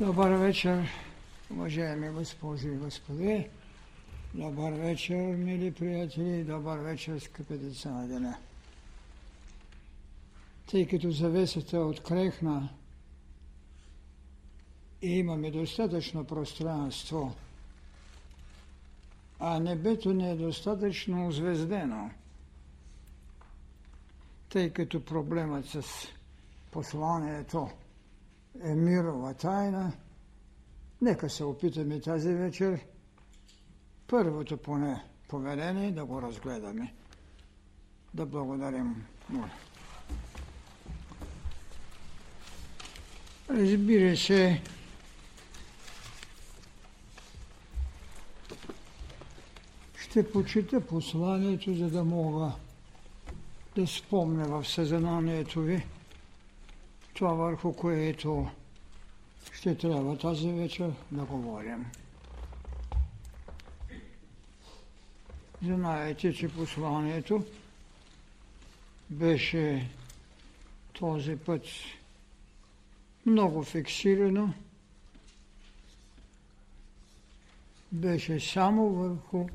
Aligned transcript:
Добър 0.00 0.30
вечер, 0.30 0.88
уважаеми 1.50 2.08
госпожи 2.08 2.68
и 2.68 2.76
господи. 2.76 3.48
Добър 4.34 4.72
вечер, 4.72 5.36
мили 5.36 5.74
приятели. 5.74 6.44
Добър 6.44 6.78
вечер, 6.78 7.18
скъпи 7.18 7.54
деца 7.54 7.90
на 7.90 8.08
деня. 8.08 8.36
Тъй 10.70 10.88
като 10.88 11.10
завесата 11.10 11.78
открехна 11.78 12.68
и 15.02 15.08
имаме 15.08 15.50
достатъчно 15.50 16.24
пространство, 16.24 17.34
а 19.38 19.60
небето 19.60 20.14
не 20.14 20.30
е 20.30 20.36
достатъчно 20.36 21.28
озвездено, 21.28 22.10
тъй 24.48 24.70
като 24.70 25.04
проблемът 25.04 25.66
с 25.66 25.82
посланието 26.70 27.70
е 28.62 28.74
мирова 28.74 29.34
тайна, 29.34 29.92
нека 31.00 31.30
се 31.30 31.44
опитаме 31.44 32.00
тази 32.00 32.34
вечер 32.34 32.80
първото 34.06 34.56
поне 34.56 35.04
поведение 35.28 35.92
да 35.92 36.04
го 36.04 36.22
разгледаме. 36.22 36.94
Да 38.14 38.26
благодарим. 38.26 39.04
Моля. 39.28 39.50
Разбира 43.50 44.16
се, 44.16 44.62
ще 49.96 50.30
почита 50.32 50.80
посланието, 50.80 51.74
за 51.74 51.90
да 51.90 52.04
мога 52.04 52.52
да 53.76 53.86
спомня 53.86 54.44
в 54.44 54.68
съзнанието 54.68 55.60
ви 55.60 55.86
това 57.16 57.32
върху 57.32 57.72
което 57.72 58.48
ще 59.52 59.78
трябва 59.78 60.18
тази 60.18 60.52
вечер 60.52 60.92
да 61.10 61.24
говорим. 61.24 61.86
Знаете, 65.62 66.32
че 66.32 66.48
посланието 66.48 67.44
беше 69.10 69.90
този 70.92 71.36
път 71.36 71.62
много 73.26 73.62
фиксирано, 73.62 74.54
беше 77.92 78.40
само 78.40 78.88
върху 78.90 79.46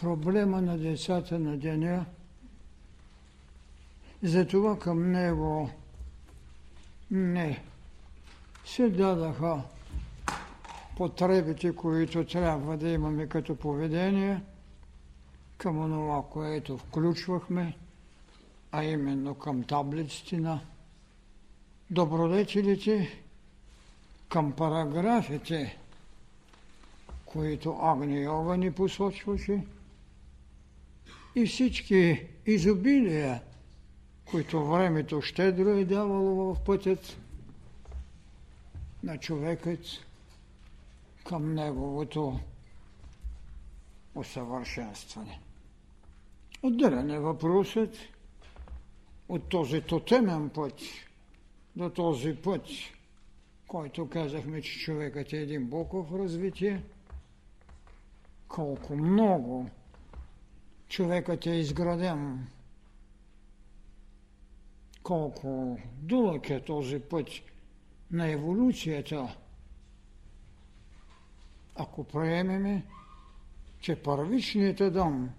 проблема 0.00 0.62
на 0.62 0.78
децата 0.78 1.38
на 1.38 1.56
деня. 1.56 2.06
Затова 4.22 4.78
към 4.78 5.12
него 5.12 5.70
не. 7.10 7.62
Се 8.64 8.88
дадаха 8.88 9.62
потребите, 10.96 11.76
които 11.76 12.24
трябва 12.24 12.76
да 12.76 12.88
имаме 12.88 13.26
като 13.26 13.56
поведение 13.56 14.40
към 15.56 15.74
това, 15.74 16.22
което 16.30 16.78
включвахме, 16.78 17.76
а 18.72 18.84
именно 18.84 19.34
към 19.34 19.62
таблиците 19.62 20.36
на 20.36 20.60
добродетелите, 21.90 23.22
към 24.28 24.52
параграфите, 24.52 25.78
които 27.24 27.78
Агни 27.82 28.22
Йога 28.22 28.56
ни 28.56 28.72
посочваше 28.72 29.64
и 31.34 31.46
всички 31.46 32.26
изобилия, 32.46 33.42
които 34.30 34.64
времето 34.64 35.22
щедро 35.22 35.68
е 35.68 35.84
давало 35.84 36.54
в 36.54 36.64
пътят 36.64 37.16
на 39.02 39.18
човекът 39.18 39.80
към 41.24 41.54
неговото 41.54 42.40
усъвършенстване. 44.14 45.40
Отделен 46.62 47.10
е 47.10 47.18
въпросът 47.18 47.96
от 49.28 49.48
този 49.48 49.80
тотемен 49.80 50.50
път 50.50 50.80
до 51.76 51.90
този 51.90 52.36
път, 52.36 52.66
който 53.66 54.08
казахме, 54.08 54.62
че 54.62 54.78
човекът 54.78 55.32
е 55.32 55.36
един 55.36 55.66
боков 55.66 56.12
развитие, 56.12 56.82
колко 58.48 58.96
много 58.96 59.70
човекът 60.88 61.46
е 61.46 61.50
изграден 61.50 62.48
колко 65.08 65.78
дълъг 66.02 66.50
е 66.50 66.64
този 66.64 67.00
път 67.00 67.26
на 68.10 68.30
еволюцията, 68.30 69.36
ако 71.76 72.04
приемеме, 72.04 72.86
че 73.80 74.02
първичният 74.02 74.80
Адам 74.80 75.30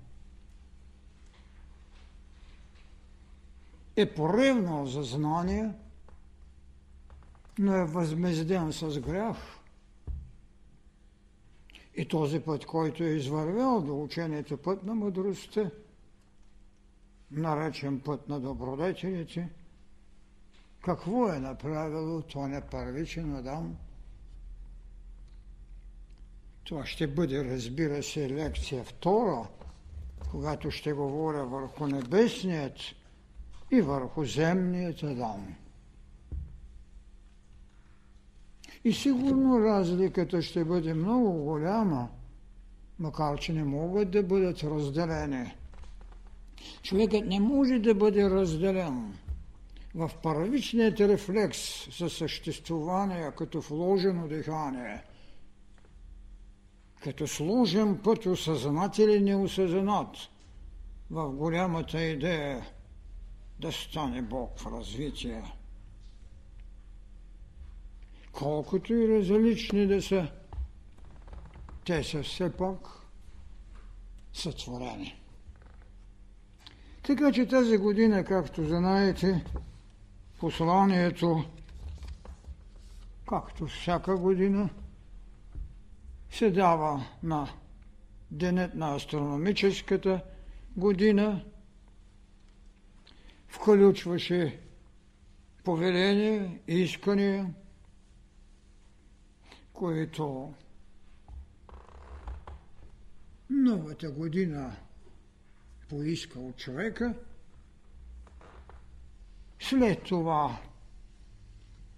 е 3.96 4.14
поревнал 4.14 4.86
за 4.86 5.04
знание, 5.04 5.72
но 7.60 7.76
е 7.76 7.86
възмезден 7.86 8.74
с 8.74 9.00
грях. 9.00 9.38
И 11.96 12.08
този 12.08 12.40
път, 12.40 12.66
който 12.66 13.04
е 13.04 13.08
извървял 13.08 13.82
до 13.82 14.04
учението 14.04 14.58
път 14.58 14.84
на 14.84 14.96
мъдростта, 14.96 15.72
наречен 17.32 18.00
път 18.00 18.30
на 18.30 18.40
добродетелите, 18.40 19.50
какво 20.82 21.34
е 21.34 21.40
направило 21.40 22.22
не 22.48 22.62
първичен 22.62 23.36
Адам? 23.36 23.76
Това 26.64 26.86
ще 26.86 27.08
бъде, 27.08 27.46
разбира 27.46 28.04
се, 28.04 28.30
лекция 28.30 28.84
втора, 28.84 29.48
когато 30.32 30.72
ще 30.72 30.94
говоря 30.94 31.46
върху 31.46 31.88
небесният 31.88 32.78
и 33.72 33.82
върху 33.82 34.26
земният 34.26 35.04
Адам. 35.04 35.56
И 38.84 38.94
сигурно 38.94 39.60
разликата 39.60 40.42
ще 40.42 40.66
бъде 40.66 40.94
много 40.94 41.32
голяма, 41.32 42.10
макар 43.00 43.40
че 43.40 43.54
не 43.54 43.64
могат 43.64 44.12
да 44.12 44.24
бъдат 44.24 44.64
разделени. 44.64 45.56
Човекът 46.82 47.26
не 47.26 47.40
може 47.40 47.80
да 47.80 47.96
бъде 47.96 48.30
разделен 48.30 49.14
в 49.96 50.12
първичният 50.24 51.00
рефлекс 51.00 51.90
за 52.00 52.10
съществуване 52.10 53.32
като 53.38 53.62
вложено 53.62 54.28
дихание, 54.28 55.04
като 57.04 57.28
сложен 57.28 57.98
път 58.04 58.26
осъзнат 58.26 58.98
или 58.98 59.20
неосъзнат 59.20 60.16
в 61.12 61.32
голямата 61.32 62.02
идея 62.04 62.66
да 63.60 63.72
стане 63.72 64.22
Бог 64.22 64.60
в 64.60 64.68
развитие. 64.68 65.44
Колкото 68.32 68.94
и 68.94 69.08
различни 69.08 69.88
да 69.88 70.02
са, 70.02 70.28
те 71.86 72.04
са 72.04 72.24
все 72.24 72.58
пак 72.58 72.88
сътворени. 74.34 75.16
Така 77.04 77.32
че 77.32 77.48
тази 77.48 77.78
година, 77.78 78.24
както 78.24 78.68
знаете, 78.68 79.46
посланието, 80.40 81.46
както 83.30 83.68
всяка 83.68 84.18
година, 84.18 84.70
се 86.32 86.52
дава 86.52 87.06
на 87.24 87.50
денят 88.32 88.76
на 88.76 88.96
астрономическата 88.96 90.24
година, 90.78 91.46
включваше 93.48 94.60
повеление 95.64 96.62
и 96.68 96.76
искания, 96.76 97.54
които 99.74 100.54
новата 103.50 104.12
година 104.12 104.76
поиска 105.90 106.40
от 106.40 106.58
човека– 106.58 107.14
след 109.60 110.04
това, 110.04 110.58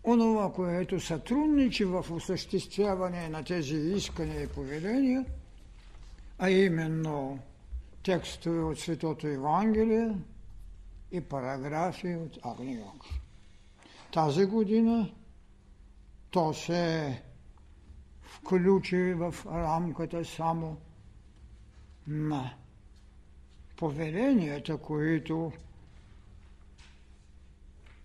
онова, 0.03 0.53
което 0.53 0.99
сътрудничи 0.99 1.85
в 1.85 2.05
осъществяване 2.11 3.29
на 3.29 3.43
тези 3.43 3.75
искания 3.75 4.43
и 4.43 4.47
поведения, 4.47 5.25
а 6.39 6.49
именно 6.49 7.39
текстове 8.03 8.63
от 8.63 8.79
Светото 8.79 9.27
Евангелие 9.27 10.15
и 11.11 11.21
параграфи 11.21 12.15
от 12.15 12.37
Агниок. 12.43 13.05
Тази 14.13 14.45
година 14.45 15.11
то 16.31 16.53
се 16.53 17.21
включи 18.21 19.13
в 19.13 19.35
рамката 19.45 20.25
само 20.25 20.77
на 22.07 22.53
повеленията, 23.77 24.77
които 24.77 25.51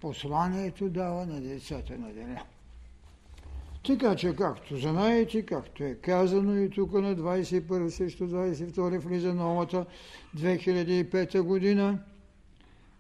посланието 0.06 0.88
дава 0.88 1.26
на 1.26 1.41
децата 1.41 1.99
на 1.99 2.12
деня. 2.12 2.43
Така 3.87 4.17
че, 4.17 4.37
както 4.37 4.76
знаете, 4.76 5.43
както 5.43 5.85
е 5.85 5.94
казано 5.94 6.56
и 6.56 6.70
тук 6.70 6.93
на 6.93 7.17
21 7.17 7.88
също 7.88 8.25
22 8.25 8.99
влиза 8.99 9.35
новата 9.35 9.87
2005 10.37 11.41
година, 11.41 11.99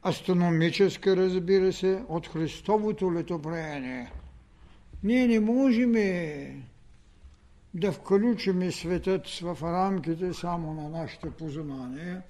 астрономическа, 0.06 1.16
разбира 1.16 1.72
се, 1.72 2.02
от 2.08 2.28
Христовото 2.28 3.14
летопреяние. 3.14 4.12
Ние 5.02 5.26
не 5.26 5.40
можем 5.40 5.92
да 7.74 7.92
включим 7.92 8.72
светът 8.72 9.28
в 9.28 9.58
рамките 9.62 10.32
само 10.32 10.74
на 10.74 10.88
нашите 10.88 11.30
познания 11.30 12.22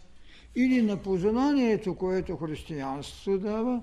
или 0.56 0.82
на 0.82 0.96
познанието, 0.96 1.94
което 1.94 2.37
християнството 2.37 3.38
дава, 3.38 3.82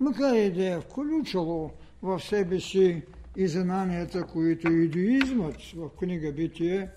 макар 0.00 0.34
и 0.34 0.50
да 0.50 0.74
е 0.74 0.80
включило 0.80 1.70
в 2.02 2.20
себе 2.20 2.60
си 2.60 3.02
и 3.36 3.48
знанията, 3.48 4.26
които 4.26 4.72
идеизмът 4.72 5.62
в 5.62 5.88
книга 5.88 6.32
Битие 6.32 6.88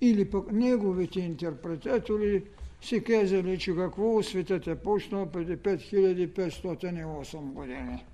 или 0.00 0.30
пък 0.30 0.52
неговите 0.52 1.20
интерпретатори 1.20 2.42
си 2.80 3.04
казали, 3.04 3.58
че 3.58 3.76
какво 3.76 4.22
светът 4.22 4.66
е 4.66 4.74
почнал 4.74 5.26
преди 5.26 5.56
5508 5.56 7.40
години. 7.40 8.04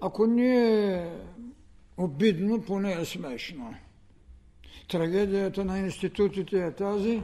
Ако 0.00 0.26
не 0.26 0.84
е 0.94 1.10
обидно, 1.96 2.62
поне 2.62 2.92
е 2.92 3.04
смешно. 3.04 3.74
Трагедията 4.88 5.64
на 5.64 5.78
институтите 5.78 6.64
е 6.64 6.72
тази, 6.72 7.22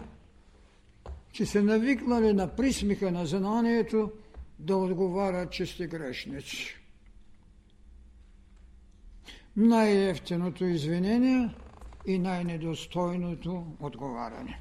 че 1.32 1.46
се 1.46 1.62
навикнали 1.62 2.32
на 2.32 2.48
присмиха 2.48 3.10
на 3.10 3.26
знанието 3.26 4.10
да 4.58 4.76
отговарят, 4.76 5.52
че 5.52 5.66
сте 5.66 5.86
грешници. 5.86 6.76
Най-ефтиното 9.56 10.64
извинение 10.64 11.54
и 12.06 12.18
най-недостойното 12.18 13.66
отговаряне. 13.80 14.60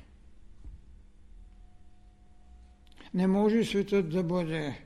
Не 3.14 3.28
може 3.28 3.64
светът 3.64 4.10
да 4.10 4.24
бъде 4.24 4.86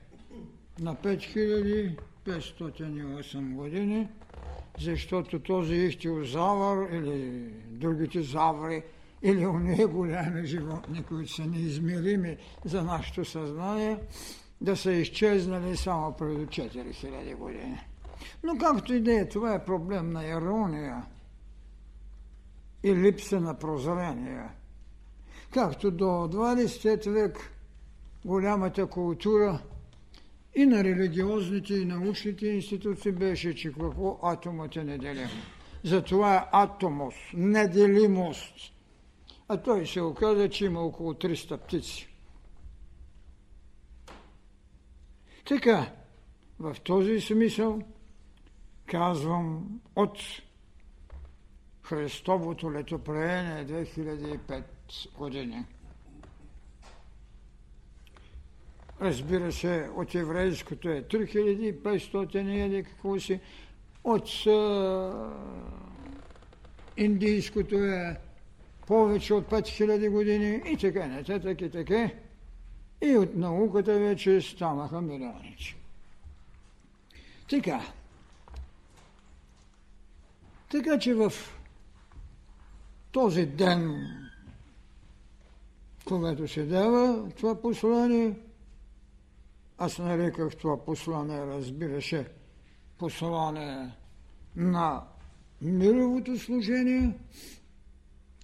на 0.80 0.94
5508 0.94 3.54
години, 3.54 4.08
защото 4.78 5.38
този 5.38 5.74
ихтиозавър 5.74 6.92
или 6.92 7.50
другите 7.66 8.22
заври 8.22 8.82
или 9.22 9.46
уния 9.46 9.88
голями 9.88 10.46
животни, 10.46 11.02
които 11.02 11.32
са 11.32 11.46
неизмерими 11.46 12.36
за 12.64 12.82
нашето 12.82 13.24
съзнание, 13.24 13.98
да 14.60 14.76
са 14.76 14.92
изчезнали 14.92 15.76
само 15.76 16.12
преди 16.12 16.46
4000 16.46 17.36
години. 17.36 17.80
Но 18.42 18.58
както 18.58 18.94
и 18.94 19.00
да 19.00 19.20
е, 19.20 19.28
това 19.28 19.54
е 19.54 19.64
проблем 19.64 20.12
на 20.12 20.26
ирония 20.26 21.02
и 22.82 22.96
липса 22.96 23.40
на 23.40 23.58
прозрение. 23.58 24.48
Както 25.50 25.90
до 25.90 26.04
20 26.04 27.10
век 27.10 27.52
голямата 28.24 28.86
култура 28.86 29.62
и 30.54 30.66
на 30.66 30.84
религиозните 30.84 31.74
и 31.74 31.84
научните 31.84 32.46
институции 32.46 33.12
беше, 33.12 33.54
че 33.54 33.72
какво 33.72 34.18
атомът 34.22 34.76
е 34.76 34.84
неделим. 34.84 35.28
Затова 35.84 36.36
е 36.36 36.44
атомос, 36.52 37.14
неделимост. 37.34 38.54
А 39.48 39.56
той 39.56 39.86
се 39.86 40.00
оказа, 40.00 40.48
че 40.48 40.64
има 40.64 40.80
около 40.80 41.12
300 41.12 41.56
птици. 41.56 42.09
Така, 45.50 45.92
в 46.58 46.76
този 46.84 47.20
смисъл 47.20 47.82
казвам 48.86 49.80
от 49.96 50.18
Христовото 51.82 52.72
летопреение 52.72 53.66
2005 53.66 54.62
години. 55.18 55.64
Разбира 59.00 59.52
се, 59.52 59.90
от 59.96 60.14
еврейското 60.14 60.88
е 60.88 61.02
3500 61.02 62.66
или 62.66 62.84
какво 62.84 63.20
си, 63.20 63.40
от 64.04 64.46
а, 64.46 65.32
индийското 66.96 67.74
е 67.74 68.16
повече 68.86 69.34
от 69.34 69.50
5000 69.50 70.10
години 70.10 70.62
и 70.66 70.76
така 70.76 71.06
нататък 71.06 71.60
и 71.60 71.70
така. 71.70 72.10
И 73.02 73.16
от 73.16 73.36
науката 73.36 73.98
вече 73.98 74.40
станаха 74.40 75.00
милионици. 75.00 75.76
Така. 77.50 77.82
Така 80.70 80.98
че 80.98 81.14
в 81.14 81.32
този 83.12 83.46
ден, 83.46 84.06
когато 86.04 86.48
се 86.48 86.64
дава 86.64 87.30
това 87.30 87.62
послание, 87.62 88.34
аз 89.78 89.98
нареках 89.98 90.56
това 90.56 90.84
послание, 90.84 91.46
разбира 91.46 92.02
се, 92.02 92.26
послание 92.98 93.90
на 94.56 95.02
мировото 95.62 96.38
служение, 96.38 97.18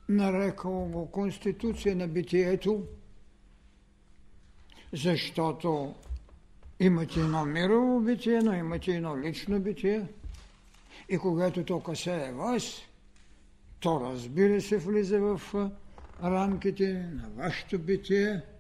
нарекал 0.08 0.72
го 0.72 1.10
Конституция 1.10 1.96
на 1.96 2.08
битието, 2.08 2.86
защото 4.96 5.94
имате 6.80 7.20
едно 7.20 7.44
мирово 7.44 8.00
битие, 8.00 8.40
но 8.42 8.52
имате 8.52 8.94
едно 8.94 9.18
лично 9.18 9.60
битие. 9.60 10.06
И 11.08 11.18
когато 11.18 11.64
то 11.64 11.80
касае 11.80 12.32
вас, 12.32 12.82
то 13.80 14.00
разбира 14.00 14.60
се 14.60 14.78
влиза 14.78 15.20
в 15.20 15.40
рамките 16.22 16.92
на 16.92 17.28
вашето 17.36 17.78
битие– 17.78 18.40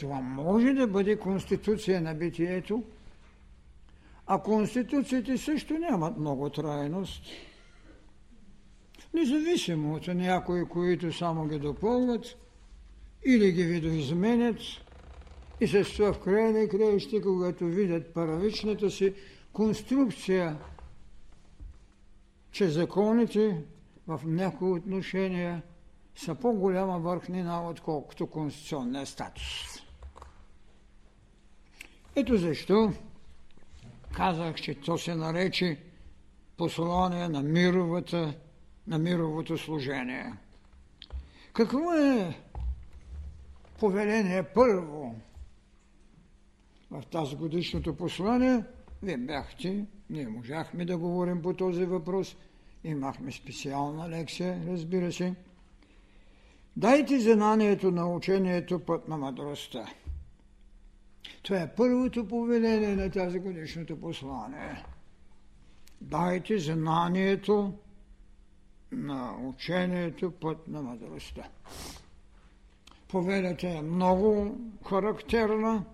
това 0.00 0.20
може 0.20 0.72
да 0.72 0.86
бъде 0.86 1.16
конституция 1.16 2.00
на 2.00 2.14
битието, 2.14 2.82
а 4.26 4.42
конституциите 4.42 5.38
също 5.38 5.78
нямат 5.78 6.16
много 6.16 6.50
трайност. 6.50 7.22
Независимо 9.14 9.94
от 9.94 10.06
някои, 10.06 10.64
които 10.64 11.12
само 11.12 11.48
ги 11.48 11.58
допълват 11.58 12.36
или 13.24 13.52
ги 13.52 13.62
видоизменят 13.62 14.58
и 15.60 15.66
с 15.66 15.84
това 15.96 16.12
в 16.12 16.20
края 16.20 16.52
на 16.52 16.68
краища, 16.68 17.22
когато 17.22 17.64
видят 17.66 18.14
първичната 18.14 18.90
си 18.90 19.14
конструкция, 19.52 20.56
че 22.50 22.68
законите 22.68 23.62
в 24.06 24.20
някои 24.24 24.70
отношения 24.70 25.62
са 26.16 26.34
по-голяма 26.34 26.98
върхнина, 26.98 27.68
отколкото 27.68 28.26
конституционния 28.26 29.06
статус. 29.06 29.80
Ето 32.16 32.36
защо 32.36 32.92
казах, 34.12 34.56
че 34.56 34.74
то 34.74 34.98
се 34.98 35.14
нарече 35.14 35.78
послание 36.56 37.28
на 37.28 37.42
мировата, 37.42 38.34
на 38.86 38.98
мировото 38.98 39.58
служение. 39.58 40.32
Какво 41.52 41.92
е 41.92 42.36
повеление 43.80 44.42
първо 44.42 45.14
в 46.90 47.02
тази 47.10 47.36
годишното 47.36 47.96
послание? 47.96 48.64
Вие 49.02 49.16
бяхте, 49.16 49.86
ние 50.10 50.28
можахме 50.28 50.84
да 50.84 50.98
говорим 50.98 51.42
по 51.42 51.54
този 51.54 51.84
въпрос, 51.84 52.36
имахме 52.84 53.32
специална 53.32 54.08
лекция, 54.08 54.62
разбира 54.68 55.12
се. 55.12 55.34
Дайте 56.76 57.20
знанието 57.20 57.90
на 57.90 58.14
учението 58.14 58.78
път 58.78 59.08
на 59.08 59.16
мъдростта. 59.16 59.86
Това 61.42 61.60
е 61.60 61.74
първото 61.74 62.28
повеление 62.28 62.96
на 62.96 63.10
тази 63.10 63.38
годишното 63.38 64.00
послание. 64.00 64.84
Дайте 66.00 66.58
знанието 66.58 67.74
на 68.92 69.36
учението 69.42 70.30
път 70.30 70.68
на 70.68 70.82
мъдростта. 70.82 71.48
Повелята 73.10 73.68
е 73.68 73.82
много 73.82 74.58
характерна. 74.88 75.84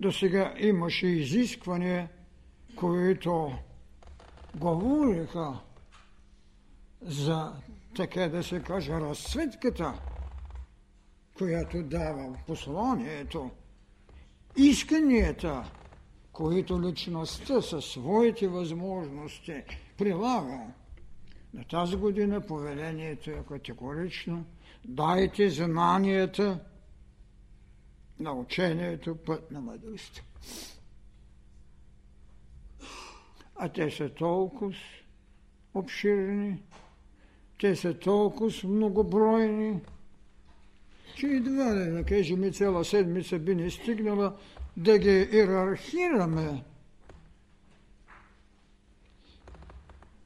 До 0.00 0.12
сега 0.12 0.54
имаше 0.58 1.06
изисквания, 1.06 2.08
които 2.76 3.52
говориха 4.54 5.60
за, 7.02 7.52
така 7.96 8.28
да 8.28 8.42
се 8.42 8.62
каже, 8.62 8.92
разцветката 8.92 9.94
която 11.38 11.82
дава 11.82 12.38
посланието, 12.46 13.50
исканията, 14.56 15.70
които 16.32 16.82
личността 16.82 17.62
със 17.62 17.84
своите 17.84 18.48
възможности 18.48 19.62
прилага. 19.98 20.60
На 21.54 21.64
тази 21.64 21.96
година 21.96 22.40
повелението 22.40 23.30
е 23.30 23.44
категорично. 23.48 24.44
Дайте 24.84 25.50
знанията 25.50 26.60
на 28.20 28.32
учението 28.32 29.16
път 29.16 29.50
на 29.50 29.60
мъдростта. 29.60 30.22
а 33.58 33.68
те 33.68 33.90
са 33.90 34.08
толкова 34.08 34.74
обширни, 35.74 36.62
те 37.60 37.76
са 37.76 37.98
толкова 37.98 38.50
многобройни, 38.64 39.80
че 41.16 41.26
едва 41.26 41.76
ли, 41.76 41.90
да 41.90 42.04
кажем, 42.04 42.52
цяла 42.52 42.84
седмица 42.84 43.38
би 43.38 43.54
не 43.54 43.70
стигнала 43.70 44.36
да 44.76 44.98
ги 44.98 45.28
иерархираме, 45.32 46.64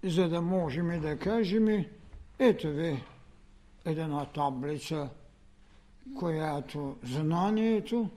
за 0.02 0.28
да 0.28 0.42
можем 0.42 1.00
да 1.00 1.18
кажем, 1.18 1.84
ето 2.38 2.68
ви 2.68 3.02
една 3.84 4.24
таблица, 4.24 5.08
която 6.18 6.96
знанието 7.02 8.10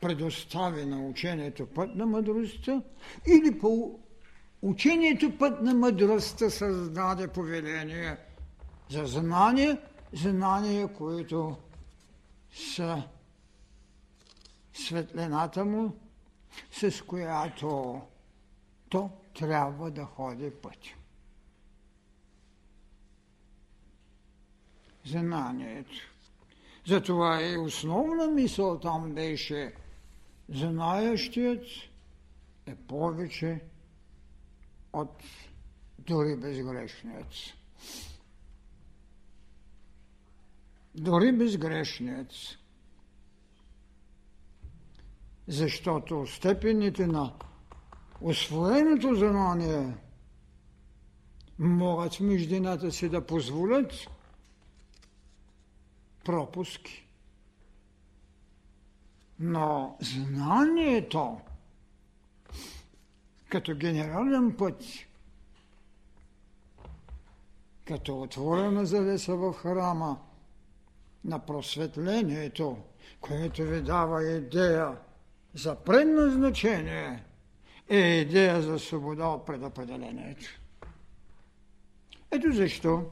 предостави 0.00 0.84
на 0.84 1.06
учението 1.06 1.66
път 1.66 1.94
на 1.94 2.06
мъдростта 2.06 2.82
или 3.26 3.58
по 3.58 3.98
учението 4.62 5.38
път 5.38 5.62
на 5.62 5.74
мъдростта 5.74 6.50
създаде 6.50 7.28
повеление 7.28 8.16
за 8.90 9.06
знание, 9.06 9.76
знания, 10.12 10.88
които 10.88 11.56
са 12.52 13.02
светлината 14.72 15.64
му, 15.64 15.96
с 16.70 17.04
която 17.06 18.00
то 18.88 19.10
трябва 19.34 19.90
да 19.90 20.04
ходи 20.04 20.50
път. 20.50 20.78
Знанието. 25.06 25.90
Затова 26.86 27.42
и 27.42 27.58
основна 27.58 28.26
мисъл 28.26 28.80
там 28.80 29.12
беше 29.14 29.74
знаещият 30.48 31.66
е 32.66 32.74
повече 32.74 33.60
от 34.92 35.22
дори 35.98 36.36
безгрешният. 36.36 37.34
Дори 40.94 41.32
безгрешният. 41.32 42.32
Защото 45.48 46.26
степените 46.26 47.06
на 47.06 47.32
освоеното 48.20 49.14
знание 49.14 49.94
могат 51.58 52.14
в 52.14 52.20
междината 52.20 52.92
си 52.92 53.08
да 53.08 53.26
позволят 53.26 53.92
пропуски. 56.24 57.06
Но 59.38 59.96
знанието 60.00 61.40
като 63.48 63.74
генерален 63.74 64.56
път, 64.56 64.84
като 67.84 68.22
отворена 68.22 68.86
завеса 68.86 69.36
в 69.36 69.52
храма 69.52 70.20
на 71.24 71.38
просветлението, 71.38 72.78
което 73.20 73.62
ви 73.62 73.82
дава 73.82 74.24
идея 74.24 74.96
за 75.54 75.74
предназначение, 75.74 77.24
е 77.88 77.98
идея 77.98 78.62
за 78.62 78.78
свобода 78.78 79.26
от 79.26 79.46
предопределението. 79.46 80.60
Ето 82.30 82.52
защо 82.52 83.10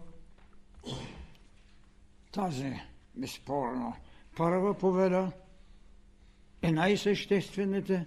тази, 2.32 2.80
безспорно, 3.20 3.96
първа 4.36 4.74
поведа 4.74 5.32
е 6.62 6.72
най-съществената 6.72 8.04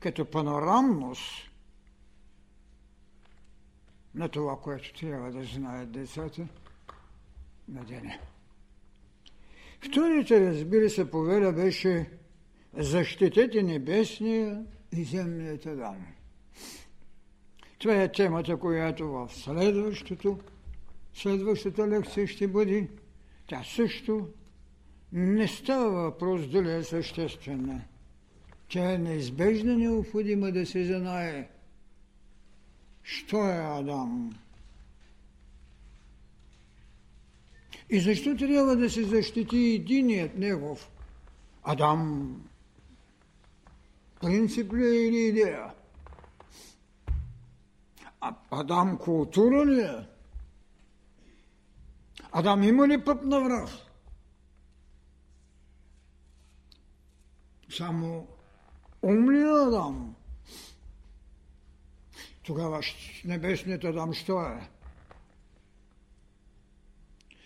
като 0.00 0.24
панорамност 0.24 1.50
на 4.14 4.28
това, 4.28 4.60
което 4.60 4.94
трябва 4.94 5.32
да 5.32 5.44
знаят 5.44 5.92
децата 5.92 6.46
на 7.68 7.84
деня. 7.84 8.18
Вторите, 9.80 10.50
разбира 10.50 10.90
се, 10.90 11.10
поведа 11.10 11.52
беше 11.52 12.10
защитете 12.72 13.62
небесния 13.62 14.64
и 14.92 15.04
земният 15.04 15.66
Адам. 15.66 16.06
Това 17.78 18.02
е 18.02 18.12
темата, 18.12 18.56
която 18.56 19.08
в 19.08 19.28
следващото, 19.32 20.38
следващата 21.14 21.88
лекция 21.88 22.26
ще 22.26 22.48
бъде. 22.48 22.88
Тя 23.46 23.62
също 23.64 24.28
не 25.12 25.48
става 25.48 25.90
въпрос 25.90 26.48
дали 26.48 26.72
е 26.72 26.84
съществена. 26.84 27.80
Тя 28.68 28.92
е 28.92 28.98
неизбежна 28.98 29.76
необходима 29.76 30.52
да 30.52 30.66
се 30.66 30.84
знае. 30.84 31.48
Що 33.02 33.48
е 33.48 33.56
Адам? 33.56 34.32
И 37.90 38.00
защо 38.00 38.36
трябва 38.36 38.76
да 38.76 38.90
се 38.90 39.04
защити 39.04 39.56
единият 39.56 40.38
негов? 40.38 40.90
Адам 41.62 42.34
принцип 44.20 44.72
ли 44.72 44.86
е 44.86 45.06
или 45.06 45.16
идея? 45.16 45.64
А, 48.20 48.34
Адам 48.50 48.98
култура 48.98 49.66
ли 49.66 49.80
е? 49.80 50.06
Адам 52.32 52.62
има 52.62 52.88
ли 52.88 53.04
път 53.04 53.24
на 53.24 53.40
враг? 53.40 53.87
Само 57.70 58.26
ум 59.02 59.30
ли 59.30 59.40
е 59.40 59.66
Адам? 59.66 60.14
Тогава 62.42 62.80
небесният 63.24 63.84
Адам 63.84 64.14
що 64.14 64.42
е? 64.42 64.68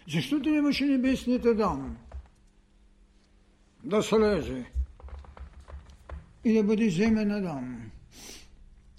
Защо 0.08 0.42
трябваше 0.42 0.84
небесният 0.84 1.44
Адам 1.44 1.98
да 3.84 4.02
слезе 4.02 4.64
и 6.44 6.54
да 6.54 6.64
бъде 6.64 6.90
земен 6.90 7.30
Адам? 7.30 7.90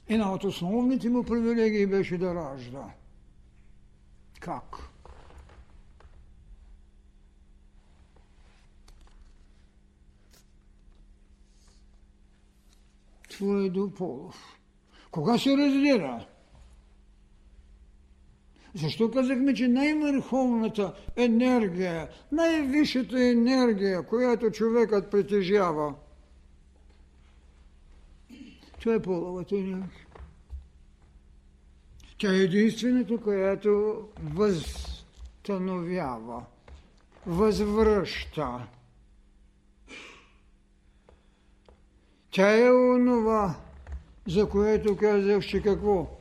Една 0.07 0.33
от 0.33 0.43
основните 0.43 1.09
му 1.09 1.23
привилегии 1.23 1.87
беше 1.87 2.17
да 2.17 2.35
ражда. 2.35 2.93
Как? 4.39 4.92
Това 13.37 13.65
е 13.65 13.71
Полов. 13.95 14.59
Кога 15.11 15.37
се 15.37 15.57
разделя? 15.57 16.25
Защо 18.75 19.11
казахме, 19.11 19.53
че 19.53 19.67
най-върховната 19.67 20.93
енергия, 21.15 22.09
най-висшата 22.31 23.23
енергия, 23.23 24.03
която 24.05 24.51
човекът 24.51 25.11
притежава, 25.11 25.93
това 28.79 28.95
е 28.95 29.01
половата 29.01 29.55
енергия. 29.55 30.07
Тя 32.17 32.33
е 32.33 32.37
единствената, 32.37 33.17
която 33.17 34.03
възстановява, 35.43 36.45
възвръща. 37.25 38.67
Тя 42.33 42.65
е 42.65 42.71
онова, 42.71 43.55
за 44.27 44.49
което 44.49 44.97
казах, 44.97 45.45
че 45.45 45.61
какво? 45.61 46.19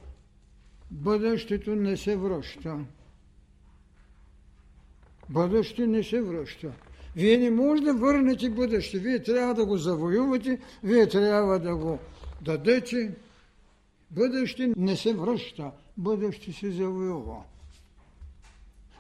Бъдещето 0.90 1.76
не 1.76 1.97
се 1.97 2.16
връща. 2.16 2.78
Бъдеще 5.28 5.87
не 5.87 6.02
се 6.02 6.23
връща. 6.23 6.73
Вие 7.16 7.38
не 7.38 7.50
може 7.50 7.83
да 7.83 7.95
върнете 7.95 8.50
бъдеще. 8.50 8.99
Вие 8.99 9.23
трябва 9.23 9.54
да 9.54 9.66
го 9.66 9.76
завоювате, 9.76 10.59
вие 10.85 11.09
трябва 11.09 11.59
да 11.59 11.76
го 11.76 11.99
дадете. 12.40 13.14
Бъдеще 14.11 14.73
не 14.76 14.97
се 14.97 15.14
връща, 15.14 15.71
бъдеще 15.97 16.52
се 16.52 16.71
завоюва. 16.71 17.42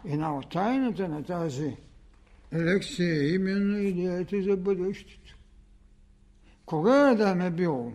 Една 0.04 0.36
от 0.36 0.50
тайната 0.50 1.08
на 1.08 1.24
тази 1.24 1.76
лекция 2.52 3.22
е 3.22 3.28
именно 3.28 3.78
идеята 3.78 4.42
за 4.42 4.56
бъдещето. 4.56 5.21
Кога 6.66 7.10
е 7.46 7.50
бил 7.50 7.92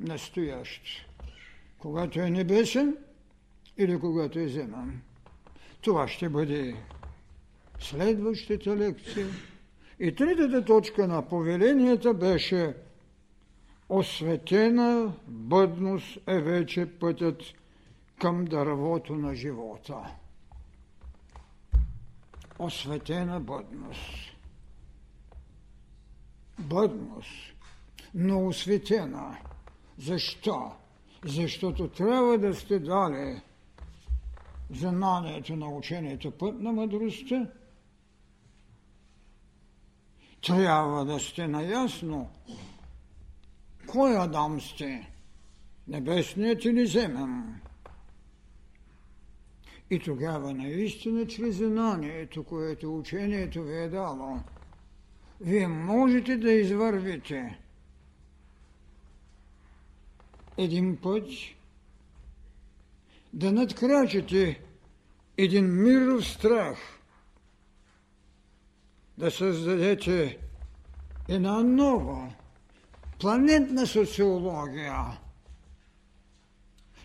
настоящ? 0.00 0.82
Когато 1.78 2.20
е 2.20 2.30
небесен 2.30 2.96
или 3.76 4.00
когато 4.00 4.38
е 4.38 4.48
земен? 4.48 5.00
Това 5.80 6.08
ще 6.08 6.28
бъде 6.28 6.76
следващата 7.78 8.76
лекция. 8.76 9.26
И 10.00 10.14
третата 10.14 10.64
точка 10.64 11.08
на 11.08 11.28
повеленията 11.28 12.14
беше 12.14 12.74
осветена 13.88 15.12
бъдност 15.26 16.18
е 16.26 16.40
вече 16.40 16.86
пътят 16.98 17.42
към 18.20 18.44
дървото 18.44 19.16
на 19.16 19.34
живота. 19.34 19.96
Осветена 22.58 23.40
бъдност. 23.40 24.29
Бъдност, 26.60 27.54
но 28.14 28.46
осветена. 28.46 29.38
Защо? 29.98 30.72
Защото 31.24 31.88
трябва 31.88 32.38
да 32.38 32.54
сте 32.54 32.78
дали 32.78 33.40
знанието 34.70 35.56
на 35.56 35.68
учението 35.68 36.30
път 36.30 36.60
на 36.60 36.72
мъдростта. 36.72 37.46
Трябва 40.46 41.04
да 41.04 41.18
сте 41.18 41.48
наясно 41.48 42.30
кой 43.86 44.18
Адам 44.18 44.60
сте, 44.60 45.10
небесният 45.88 46.64
или 46.64 46.86
земен. 46.86 47.60
И 49.90 49.98
тогава 49.98 50.54
наистина 50.54 51.26
чрез 51.26 51.56
знанието, 51.56 52.44
което 52.44 52.98
учението 52.98 53.62
ви 53.62 53.76
е 53.76 53.88
дало, 53.88 54.40
вие 55.40 55.68
можете 55.68 56.36
да 56.36 56.52
извървите 56.52 57.58
един 60.56 60.96
път, 60.96 61.28
да 63.32 63.52
надкрачите 63.52 64.60
един 65.36 65.82
миров 65.82 66.28
страх, 66.28 66.78
да 69.18 69.30
създадете 69.30 70.38
една 71.28 71.62
нова 71.62 72.32
планетна 73.20 73.86
социология, 73.86 75.20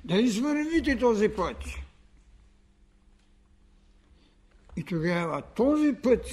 да 0.04 0.16
извървите 0.16 0.98
този 0.98 1.30
път. 1.30 1.58
И 4.78 4.84
тогава 4.84 5.42
този 5.42 5.96
път, 6.04 6.26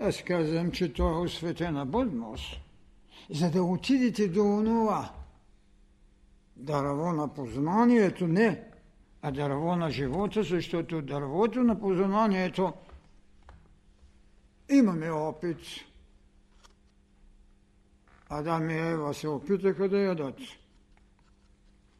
аз 0.00 0.22
казвам, 0.22 0.70
че 0.70 0.92
той 0.92 1.12
е 1.12 1.18
осветена 1.18 1.86
бъдност, 1.86 2.60
за 3.30 3.50
да 3.50 3.62
отидете 3.62 4.28
до 4.28 4.42
онова 4.42 5.12
дърво 6.56 7.12
на 7.12 7.34
познанието, 7.34 8.28
не, 8.28 8.64
а 9.22 9.30
дърво 9.30 9.76
на 9.76 9.90
живота, 9.90 10.42
защото 10.42 11.02
дървото 11.02 11.62
на 11.62 11.80
познанието 11.80 12.72
имаме 14.70 15.10
опит. 15.10 15.58
Адам 18.28 18.70
и 18.70 18.74
Ева 18.74 19.14
се 19.14 19.28
опитаха 19.28 19.88
да 19.88 19.98
ядат 19.98 20.38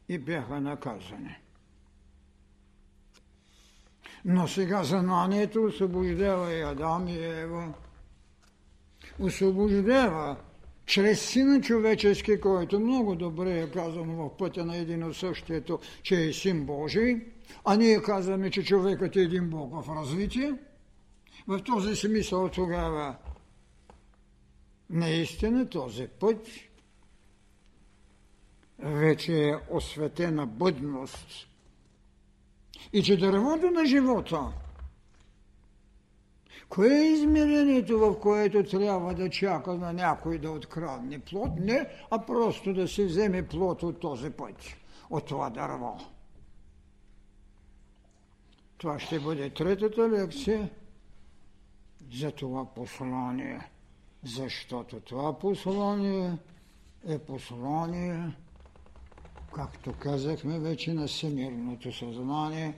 и 0.09 0.17
бяха 0.17 0.61
наказани. 0.61 1.37
Но 4.25 4.47
сега 4.47 4.83
знанието 4.83 5.63
освобождава 5.63 6.53
и 6.53 6.61
Адам 6.61 7.07
и 7.07 7.17
Ева. 7.17 7.73
Освобождава 9.21 10.37
чрез 10.85 11.21
Сина 11.21 11.61
човечески, 11.61 12.39
който 12.39 12.79
много 12.79 13.15
добре 13.15 13.59
е 13.59 13.71
казано 13.71 14.15
в 14.15 14.37
пътя 14.37 14.65
на 14.65 14.77
един 14.77 15.13
същието, 15.13 15.79
че 16.03 16.23
е 16.23 16.33
Син 16.33 16.65
Божий, 16.65 17.21
а 17.65 17.75
ние 17.75 18.01
казваме, 18.01 18.51
че 18.51 18.63
човекът 18.63 19.15
е 19.15 19.21
един 19.21 19.49
Бог 19.49 19.73
в 19.73 19.95
развитие. 19.95 20.53
В 21.47 21.63
този 21.63 21.95
смисъл 21.95 22.49
тогава 22.49 23.15
наистина 24.89 25.69
този 25.69 26.07
път 26.07 26.47
вече 28.79 29.49
е 29.49 29.55
осветена 29.69 30.45
бъдност– 30.45 31.47
и 32.93 33.03
че 33.03 33.17
дървото 33.17 33.71
на 33.71 33.85
живота, 33.85 34.47
кое 36.71 36.89
е 36.89 37.11
измерението, 37.11 37.99
в 37.99 38.19
което 38.19 38.63
трябва 38.63 39.13
да 39.13 39.29
чака 39.29 39.73
на 39.73 39.93
някой 39.93 40.37
да 40.37 40.51
открадне 40.51 41.19
плод? 41.19 41.51
Не, 41.59 41.87
а 42.11 42.19
просто 42.25 42.73
да 42.73 42.87
се 42.87 43.05
вземе 43.05 43.47
плод 43.47 43.83
от 43.83 43.99
този 43.99 44.29
път, 44.29 44.55
от 45.09 45.25
това 45.25 45.49
дърво. 45.49 45.97
Това 48.77 48.99
ще 48.99 49.19
бъде 49.19 49.49
третата 49.49 50.09
лекция 50.09 50.69
за 52.13 52.31
това 52.31 52.65
послание. 52.65 53.61
Защото 54.23 54.99
това 54.99 55.39
послание 55.39 56.37
е 57.07 57.17
послание 57.17 58.35
както 59.55 59.93
казахме 59.93 60.59
вече, 60.59 60.93
на 60.93 61.07
всемирното 61.07 61.93
съзнание, 61.93 62.73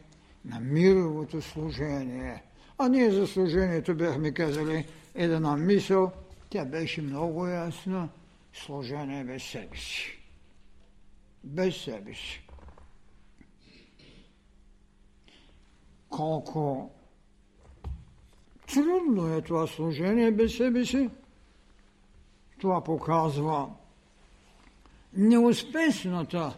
на 0.45 0.59
мировото 0.59 1.41
служение. 1.41 2.43
А 2.77 2.89
ние 2.89 3.11
за 3.11 3.27
служението 3.27 3.95
бяхме 3.95 4.31
казали 4.31 4.85
една 5.15 5.57
мисъл, 5.57 6.11
тя 6.49 6.65
беше 6.65 7.01
много 7.01 7.47
ясна, 7.47 8.09
служение 8.53 9.23
без 9.23 9.43
себе 9.43 9.77
си. 9.77 10.19
Без 11.43 11.77
себе 11.77 12.13
си. 12.13 12.47
Колко 16.09 16.91
трудно 18.73 19.33
е 19.33 19.41
това 19.41 19.67
служение 19.67 20.31
без 20.31 20.57
себе 20.57 20.85
си, 20.85 21.09
това 22.59 22.83
показва 22.83 23.69
неуспешната 25.13 26.57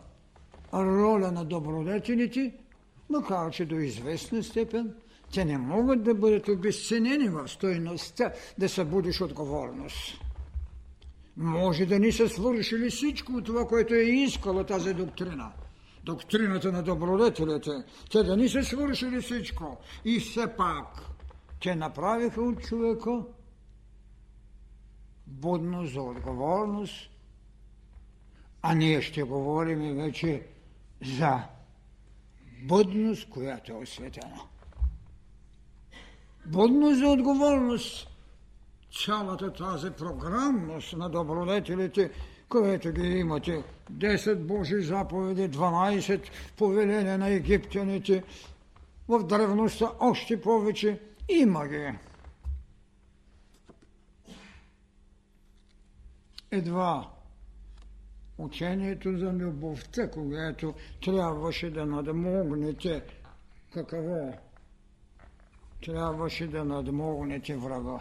роля 0.74 1.32
на 1.32 1.46
добродетелите, 1.46 2.54
макар 3.10 3.52
че 3.52 3.66
до 3.66 3.76
известна 3.76 4.44
степен 4.44 4.96
те 5.36 5.46
не 5.46 5.58
могат 5.58 6.04
да 6.04 6.16
бъдат 6.16 6.48
обесценени 6.48 7.30
в 7.30 7.48
стойността 7.48 8.34
да 8.58 8.70
събудиш 8.70 9.22
отговорност. 9.22 10.22
Може 11.38 11.86
да 11.86 12.00
ни 12.00 12.12
са 12.12 12.30
свършили 12.30 12.90
всичко 12.90 13.42
това, 13.42 13.68
което 13.68 13.94
е 13.94 14.02
искала 14.02 14.66
тази 14.66 14.94
доктрина. 14.94 15.52
Доктрината 16.04 16.72
на 16.72 16.84
добродетелите. 16.84 17.72
Те 18.12 18.24
да 18.24 18.38
ни 18.38 18.50
са 18.50 18.64
свършили 18.64 19.22
всичко. 19.22 19.78
И 20.06 20.20
все 20.20 20.56
пак 20.58 21.02
те 21.62 21.76
направиха 21.76 22.42
от 22.42 22.62
човека 22.62 23.24
будност 25.28 25.94
за 25.94 26.02
отговорност, 26.02 27.10
а 28.62 28.76
ние 28.76 29.02
ще 29.02 29.24
говорим 29.24 29.96
вече 29.96 30.48
за 31.02 31.44
будност, 32.64 33.30
която 33.30 33.72
е 33.72 33.76
осветена. 33.76 34.42
Будност 36.46 37.00
за 37.00 37.08
отговорност. 37.08 38.08
Цялата 39.06 39.54
тази 39.54 39.92
програмност 39.92 40.94
на 40.94 41.10
добродетелите, 41.10 42.12
което 42.50 42.92
ги 42.92 43.08
имате, 43.08 43.64
10 43.92 44.36
Божи 44.36 44.82
заповеди, 44.82 45.50
12 45.50 46.22
повеления 46.58 47.18
на 47.18 47.30
египтяните, 47.30 48.24
в 49.08 49.24
древността 49.24 49.92
още 50.00 50.42
повече 50.42 51.00
има 51.30 51.68
ги. 51.68 51.92
Едва 56.52 57.08
учението 58.38 59.18
за 59.18 59.34
любовта, 59.34 60.12
когато 60.12 60.74
трябваше 61.06 61.70
да 61.70 61.86
надмогнете 61.86 63.04
какво? 63.74 64.34
Трябваше 65.82 66.48
да 66.48 66.66
надмогнете 66.66 67.58
врага. 67.58 68.00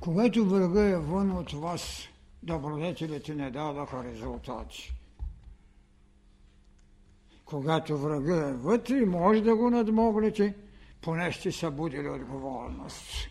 Когато 0.00 0.44
врага 0.44 0.82
е 0.82 0.96
вън 0.96 1.30
от 1.30 1.52
вас, 1.52 2.08
добродетелите 2.42 3.34
не 3.34 3.50
дадаха 3.50 4.04
резултати. 4.04 4.94
Когато 7.44 7.98
врага 7.98 8.48
е 8.48 8.52
вътре, 8.52 9.06
може 9.06 9.40
да 9.40 9.56
го 9.56 9.70
надмогнете, 9.70 10.54
поне 11.00 11.32
сте 11.32 11.52
събудили 11.52 12.08
отговорност. 12.08 13.28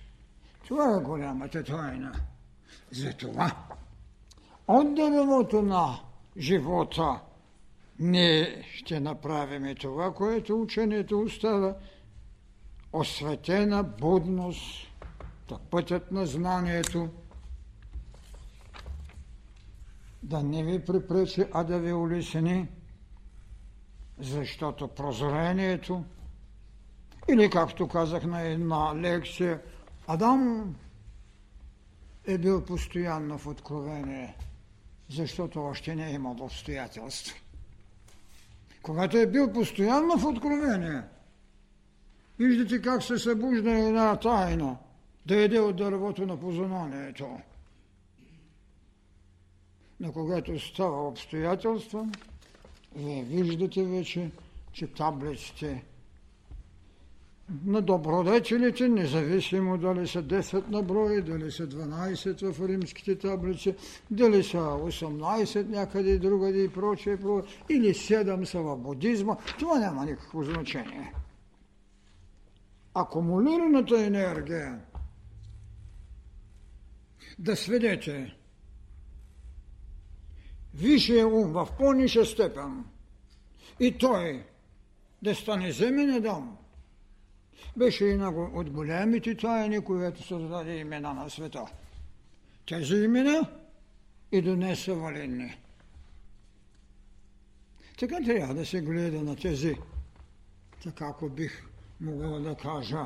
Това 0.68 0.98
е 0.98 1.04
голямата 1.04 1.64
тайна. 1.64 2.14
Затова 2.92 3.56
от 4.68 5.54
на 5.54 6.00
живота 6.38 7.20
ние 8.02 8.64
ще 8.74 9.00
направим 9.00 9.76
това, 9.76 10.14
което 10.14 10.62
учението 10.62 11.22
остава. 11.22 11.76
Осветена 12.94 13.84
будност, 13.84 14.88
да 15.50 15.58
пътят 15.58 16.12
на 16.12 16.26
знанието, 16.26 17.10
да 20.24 20.44
не 20.44 20.64
ви 20.64 20.86
припречи, 20.86 21.46
а 21.54 21.64
да 21.64 21.80
ви 21.80 21.94
улесни, 21.94 22.68
защото 24.20 24.88
прозрението, 24.88 26.04
или 27.30 27.50
както 27.50 27.88
казах 27.88 28.26
на 28.26 28.42
една 28.42 28.96
лекция, 28.96 29.62
Адам 30.08 30.76
е 32.28 32.38
бил 32.38 32.66
постоянно 32.66 33.38
в 33.38 33.48
откровение– 33.48 34.36
защото 35.12 35.64
още 35.64 35.96
не 35.96 36.10
е 36.10 36.14
имал 36.14 36.36
обстоятелства. 36.42 37.36
Когато 38.82 39.18
е 39.18 39.28
бил 39.28 39.54
постоянно 39.54 40.18
в 40.18 40.26
откровение, 40.26 41.02
виждате 42.40 42.82
как 42.82 43.04
се 43.04 43.18
събужда 43.18 43.72
една 43.72 44.16
тайна 44.20 44.78
да 45.26 45.42
еде 45.42 45.60
от 45.60 45.76
дървото 45.76 46.26
на 46.26 46.40
познанието. 46.40 47.40
Но 50.00 50.14
когато 50.14 50.60
става 50.60 51.08
обстоятелство, 51.08 52.08
вие 52.96 53.24
виждате 53.24 53.84
вече, 53.84 54.32
че 54.74 54.88
таблиците 54.88 55.84
на 57.66 57.82
добродетелите, 57.82 58.88
независимо 58.88 59.78
дали 59.78 60.08
са 60.08 60.24
10 60.24 60.70
на 60.70 60.82
брой, 60.82 61.22
дали 61.22 61.52
са 61.52 61.68
12 61.68 62.52
в 62.52 62.68
римските 62.68 63.18
таблици, 63.18 63.76
дали 64.12 64.44
са 64.44 64.58
18 64.58 65.68
някъде 65.68 66.20
другаде 66.20 66.64
и 66.64 66.70
прочее, 66.70 67.18
или 67.70 67.94
7 67.94 68.44
са 68.44 68.62
в 68.62 68.78
будизма, 68.78 69.36
това 69.60 69.80
няма 69.80 70.06
никакво 70.06 70.44
значение. 70.44 71.14
Акумулираната 72.94 74.06
енергия 74.06 74.80
да 77.40 77.56
сведете 77.56 78.36
висшия 80.74 81.28
ум 81.28 81.52
в 81.52 81.68
по-ниша 81.78 82.26
степен 82.26 82.84
и 83.80 83.98
той 83.98 84.44
да 85.22 85.36
стане 85.36 85.72
земен 85.72 86.22
дом, 86.22 86.58
беше 87.78 88.06
една 88.06 88.30
от 88.30 88.70
големите 88.70 89.38
тайни, 89.38 89.80
която 89.80 90.24
създаде 90.24 90.78
имена 90.78 91.14
на 91.14 91.30
света. 91.30 91.66
Тези 92.68 92.96
имена 92.96 93.50
и 94.32 94.42
до 94.42 94.56
днес 94.56 94.84
са 94.84 94.96
валидни. 94.96 95.58
Така 98.00 98.18
трябва 98.26 98.54
да 98.54 98.66
се 98.66 98.82
гледа 98.82 99.22
на 99.24 99.36
тези, 99.36 99.76
така 100.84 101.06
ако 101.06 101.30
бих 101.30 101.64
могъл 102.02 102.40
да 102.40 102.56
кажа, 102.56 103.06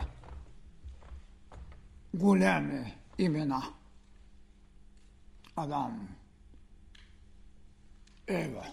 големи 2.14 2.98
имена. 3.18 3.64
Адам, 5.56 6.16
Ева. 8.28 8.66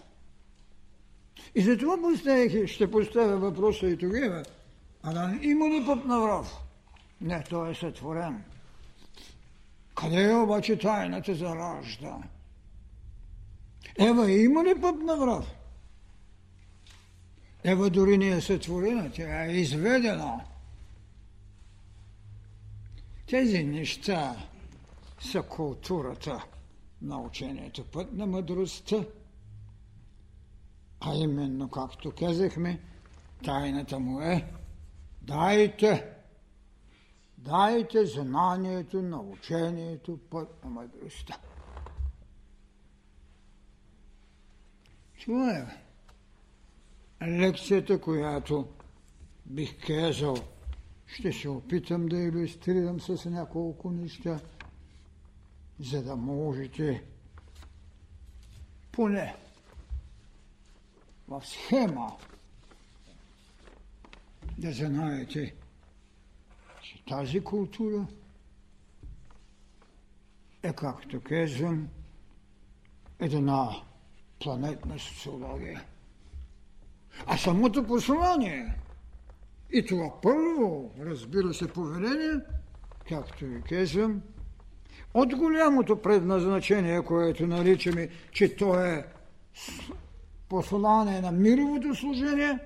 И 1.55 1.61
затова 1.61 2.01
поставих, 2.01 2.67
ще 2.67 2.91
поставя 2.91 3.37
въпроса 3.37 3.87
и 3.87 3.97
тогава, 3.97 4.43
Адам 5.03 5.39
има 5.43 5.69
ли 5.69 5.85
път 5.85 6.05
на 6.05 6.19
врав? 6.19 6.63
Не, 7.21 7.43
той 7.43 7.71
е 7.71 7.75
сътворен. 7.75 8.43
Къде 9.95 10.31
е 10.31 10.35
обаче 10.35 10.79
тайната 10.79 11.35
за 11.35 11.55
ражда? 11.55 12.17
Ева 13.99 14.31
има 14.31 14.63
ли 14.63 14.81
път 14.81 14.95
на 14.99 15.17
врав? 15.17 15.55
Ева 17.63 17.89
дори 17.89 18.17
не 18.17 18.27
е 18.27 18.41
сътворена, 18.41 19.11
тя 19.11 19.45
е 19.45 19.51
изведена. 19.51 20.41
Тези 23.27 23.63
неща 23.63 24.35
са 25.19 25.41
културата 25.41 26.43
на 27.01 27.21
учението, 27.21 27.83
път 27.83 28.13
на 28.13 28.25
мъдростта. 28.25 29.05
А 30.99 31.15
именно, 31.15 31.69
както 31.69 32.11
казахме, 32.11 32.79
тайната 33.43 33.99
му 33.99 34.21
е 34.21 34.45
дайте, 35.23 36.13
дайте 37.37 38.05
знанието 38.05 39.01
на 39.01 39.21
учението, 39.21 40.19
път 40.29 40.63
на 40.63 40.69
мъдростта. 40.69 41.37
Това 45.23 45.67
лекцията, 47.27 48.01
която 48.01 48.67
бих 49.45 49.87
казал, 49.87 50.35
ще 51.05 51.33
се 51.33 51.49
опитам 51.49 52.05
да 52.05 52.17
иллюстрирам 52.17 52.99
с 52.99 53.29
няколко 53.29 53.91
неща, 53.91 54.39
за 55.79 56.03
да 56.03 56.15
можете 56.15 57.03
поне 58.91 59.35
в 61.27 61.41
схема 61.45 62.17
да 64.57 64.71
знаете, 64.71 65.55
че 66.81 67.05
тази 67.05 67.43
култура 67.43 68.07
е, 70.63 70.73
както 70.73 71.21
казвам, 71.21 71.87
една 73.19 73.69
планетна 74.39 74.99
социология. 74.99 75.83
А 77.25 77.37
самото 77.37 77.87
послание 77.87 78.75
и 79.71 79.85
това 79.85 80.21
първо, 80.21 80.91
разбира 80.99 81.53
се, 81.53 81.67
повеление, 81.67 82.39
както 83.09 83.45
ви 83.45 83.61
казвам, 83.61 84.21
от 85.13 85.35
голямото 85.35 86.01
предназначение, 86.01 87.01
което 87.01 87.47
наричаме, 87.47 88.09
че 88.31 88.55
то 88.55 88.79
е 88.79 89.05
послание 90.49 91.21
на 91.21 91.31
мировото 91.31 91.95
служение, 91.95 92.59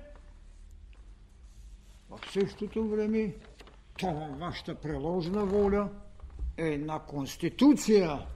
в 2.10 2.32
същото 2.32 2.88
време 2.88 3.34
това 3.98 4.28
вашата 4.38 4.74
преложна 4.74 5.44
воля 5.46 5.90
е 6.56 6.66
една 6.68 6.98
конституция. 6.98 8.26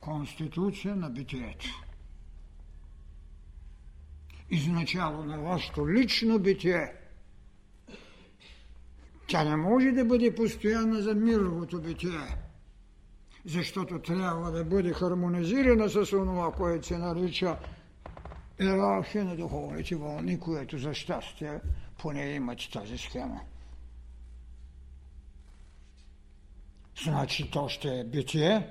Конституция 0.00 0.96
на 0.96 1.10
битието 1.10 1.66
изначало 4.50 5.24
на 5.24 5.38
вашето 5.38 5.88
лично 5.88 6.38
битие. 6.38 6.92
Тя 9.26 9.44
не 9.44 9.56
може 9.56 9.90
да 9.90 10.04
бъде 10.04 10.34
постоянна 10.34 11.02
за 11.02 11.14
мировото 11.14 11.80
битие, 11.80 12.36
защото 13.44 13.98
трябва 13.98 14.50
да 14.50 14.64
бъде 14.64 14.92
хармонизирана 14.92 15.88
с 15.88 16.10
това, 16.10 16.52
което 16.52 16.86
се 16.86 16.98
нарича 16.98 17.56
иерархия 18.60 19.24
на 19.24 19.36
духовните 19.36 19.96
вълни, 19.96 20.40
което 20.40 20.78
за 20.78 20.94
щастие 20.94 21.60
поне 21.98 22.24
имат 22.24 22.58
тази 22.72 22.98
схема. 22.98 23.40
Значи 27.04 27.50
то 27.50 27.68
ще 27.68 28.00
е 28.00 28.04
битие, 28.04 28.68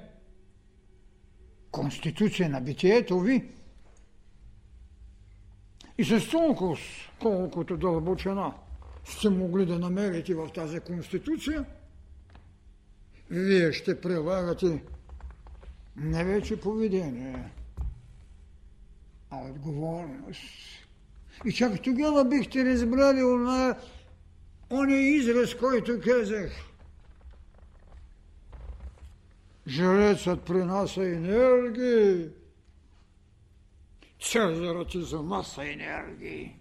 конституция 1.72 2.50
на 2.50 2.62
битието 2.62 3.20
ви, 3.20 3.50
и 5.98 6.04
с 6.04 6.30
толкова, 6.32 6.78
колкото 7.22 7.78
дълбочина 7.78 8.54
сте 9.06 9.30
могли 9.30 9.66
да 9.66 9.80
намерите 9.80 10.36
в 10.36 10.50
тази 10.56 10.80
конституция, 10.80 11.66
вие 13.30 13.72
ще 13.72 14.02
прилагате 14.02 14.84
не 15.96 16.24
вече 16.24 16.60
поведение, 16.60 17.52
а 19.30 19.38
отговорност. 19.50 20.44
И 21.46 21.52
чак 21.52 21.82
тогава 21.82 22.26
бихте 22.26 22.66
разбрали 22.66 23.24
она, 23.24 23.78
оня 24.70 24.96
израз, 24.96 25.56
който 25.56 26.02
казах. 26.04 26.52
Жрецът 29.68 30.42
принася 30.42 31.04
енергии, 31.04 32.30
Цезарът 34.22 34.96
е 34.96 35.02
за 35.02 35.22
маса 35.22 35.72
енергии. 35.72 36.56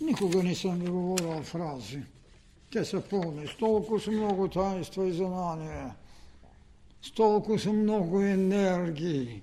Никога 0.00 0.42
не 0.42 0.54
съм 0.54 0.78
ви 0.78 0.88
говорил 0.88 1.42
фрази. 1.42 2.02
Те 2.72 2.84
са 2.84 3.00
пълни. 3.00 3.46
С 3.46 3.56
толкова 3.56 4.00
са 4.00 4.10
много 4.10 4.48
таинства 4.48 5.08
и 5.08 5.12
знания. 5.12 5.94
С 7.02 7.10
толкова 7.10 7.58
са 7.58 7.72
много 7.72 8.20
енергии, 8.20 9.42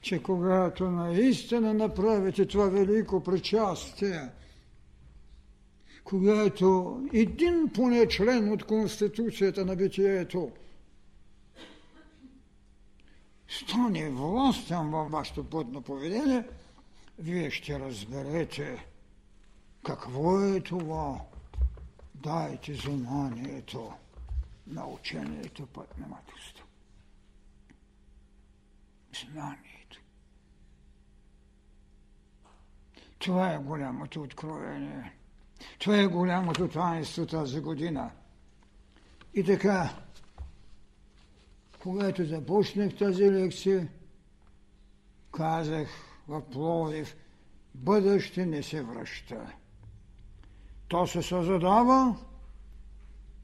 че 0.00 0.22
когато 0.22 0.90
наистина 0.90 1.74
направите 1.74 2.46
това 2.46 2.66
велико 2.66 3.22
причастие, 3.22 4.28
когато 6.04 7.00
един 7.12 7.70
поне 7.74 8.08
член 8.08 8.52
от 8.52 8.64
Конституцията 8.64 9.64
на 9.64 9.76
битието– 9.76 10.50
стане 13.48 14.10
властен 14.10 14.90
във 14.90 15.10
вашето 15.10 15.50
пътно 15.50 15.82
поведение, 15.82 16.44
вие 17.18 17.50
ще 17.50 17.80
разберете 17.80 18.86
какво 19.84 20.44
е 20.44 20.60
това. 20.60 21.20
Дайте 22.14 22.74
знанието 22.74 23.92
на 24.66 24.86
учението 24.86 25.66
път 25.66 25.98
на 25.98 26.06
мъдростта. 26.06 26.62
Знанието. 29.32 30.00
Това 33.18 33.52
е 33.52 33.58
голямото 33.58 34.22
откровение. 34.22 35.12
Това 35.78 35.96
е 35.96 36.06
голямото 36.06 36.68
таинство 36.68 37.26
тази 37.26 37.60
година. 37.60 38.10
И 39.34 39.44
така, 39.44 39.90
когато 41.82 42.24
започнах 42.24 42.96
тази 42.96 43.32
лекция, 43.32 43.88
казах 45.32 45.88
в 46.28 46.42
Пловдив, 46.50 47.16
бъдеще 47.74 48.46
не 48.46 48.62
се 48.62 48.82
връща. 48.82 49.52
То 50.88 51.06
се 51.06 51.22
създава, 51.22 52.16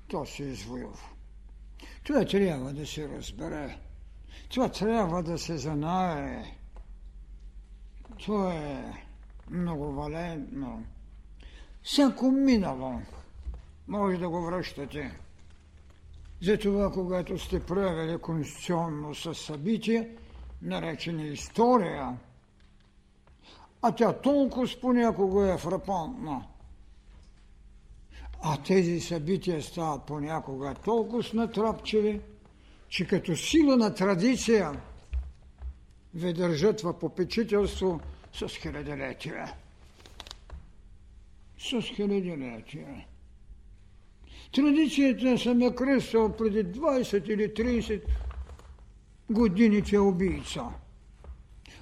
то 0.08 0.26
се 0.26 0.42
извоюва. 0.42 1.08
Това 2.04 2.24
трябва 2.24 2.72
да 2.72 2.86
се 2.86 3.08
разбере. 3.08 3.78
Това 4.48 4.68
трябва 4.68 5.22
да 5.22 5.38
се 5.38 5.58
знае. 5.58 6.44
Това 8.18 8.54
е 8.54 9.03
много 9.50 9.92
валентно. 9.92 10.84
Всяко 11.82 12.30
минало 12.30 13.00
може 13.88 14.18
да 14.18 14.28
го 14.28 14.42
връщате. 14.42 15.18
Затова, 16.42 16.92
когато 16.92 17.38
сте 17.38 17.66
правили 17.66 18.18
конституционно 18.18 19.14
със 19.14 19.38
събитие, 19.38 20.10
наречени 20.62 21.28
история, 21.28 22.16
а 23.82 23.92
тя 23.92 24.12
толкова 24.12 24.68
понякога 24.80 25.52
е 25.52 25.58
фрапантна, 25.58 26.44
а 28.42 28.62
тези 28.62 29.00
събития 29.00 29.62
стават 29.62 30.02
понякога 30.02 30.74
толкова 30.84 31.24
натрапчеви, 31.34 32.20
че 32.88 33.06
като 33.06 33.36
сила 33.36 33.76
на 33.76 33.94
традиция 33.94 34.80
ви 36.14 36.32
държат 36.32 36.80
в 36.80 36.98
попечителство 36.98 38.00
с 38.34 38.48
хилядолетия. 38.48 39.52
С 41.58 41.80
хилядолетия. 41.80 43.06
Традицията 44.52 45.38
съм 45.38 45.62
е 45.62 45.74
кръстал 45.74 46.36
преди 46.36 46.64
20 46.64 47.30
или 47.30 47.48
30 47.48 48.02
години, 49.30 49.82
че 49.82 49.96
е 49.96 49.98
убийца. 49.98 50.64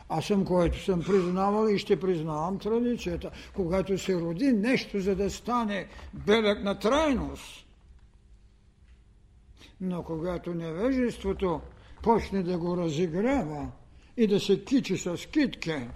Аз 0.08 0.26
съм, 0.26 0.44
който 0.44 0.84
съм 0.84 1.02
признавал 1.02 1.68
и 1.68 1.78
ще 1.78 2.00
признавам 2.00 2.58
традицията. 2.58 3.30
Когато 3.54 3.98
се 3.98 4.14
роди 4.14 4.52
нещо, 4.52 5.00
за 5.00 5.16
да 5.16 5.30
стане 5.30 5.86
белег 6.12 6.62
на 6.62 6.78
трайност. 6.78 7.66
Но 9.80 10.02
когато 10.02 10.54
невежеството 10.54 11.60
почне 12.02 12.42
да 12.42 12.58
го 12.58 12.76
разиграва 12.76 13.68
и 14.16 14.26
да 14.26 14.40
се 14.40 14.64
кичи 14.64 14.98
с 14.98 15.16
китке, 15.30 15.88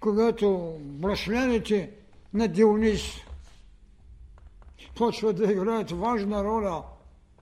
когато 0.00 0.76
брашлените 0.80 1.90
на 2.34 2.48
Дионис 2.48 3.02
почват 4.94 5.36
да 5.36 5.52
играят 5.52 5.90
важна 5.90 6.44
роля 6.44 6.84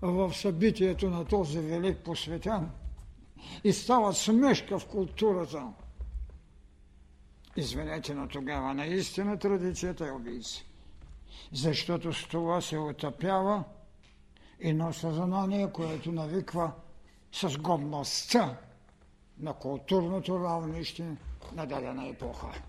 в 0.02 0.34
събитието 0.34 1.10
на 1.10 1.24
този 1.24 1.58
велик 1.58 1.98
посветен 1.98 2.70
и 3.64 3.72
стават 3.72 4.16
смешка 4.16 4.78
в 4.78 4.86
културата. 4.86 5.66
Извинете, 7.56 8.14
но 8.14 8.28
тогава 8.28 8.74
наистина 8.74 9.38
традицията 9.38 10.06
е 10.06 10.12
убийца. 10.12 10.62
Защото 11.52 12.12
с 12.12 12.28
това 12.28 12.60
се 12.60 12.78
отъпява 12.78 13.64
едно 14.60 14.92
съзнание, 14.92 15.72
което 15.72 16.12
навиква 16.12 16.72
с 17.32 17.58
годността 17.58 18.56
на 19.40 19.52
културното 19.52 20.40
равнище 20.40 21.16
на 21.52 21.66
дадена 21.66 22.08
епоха. 22.08 22.62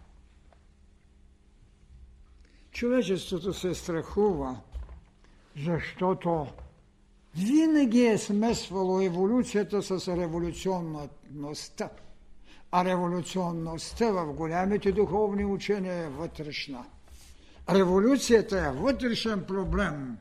Човечеството 2.72 3.54
се 3.54 3.76
страхува 3.76 4.62
защото 5.66 6.48
винаги 7.36 8.06
е 8.06 8.18
смесвало 8.18 9.02
еволюцията 9.02 9.84
с 9.84 10.08
революционността. 10.18 11.90
А 12.72 12.86
революционността 12.86 14.12
в 14.12 14.34
голямите 14.34 14.92
духовни 14.92 15.46
учения 15.46 15.94
е 15.94 16.10
вътрешна. 16.10 16.86
Революцията 17.70 18.60
е 18.60 18.72
вътрешен 18.72 19.46
проблем. 19.46 20.18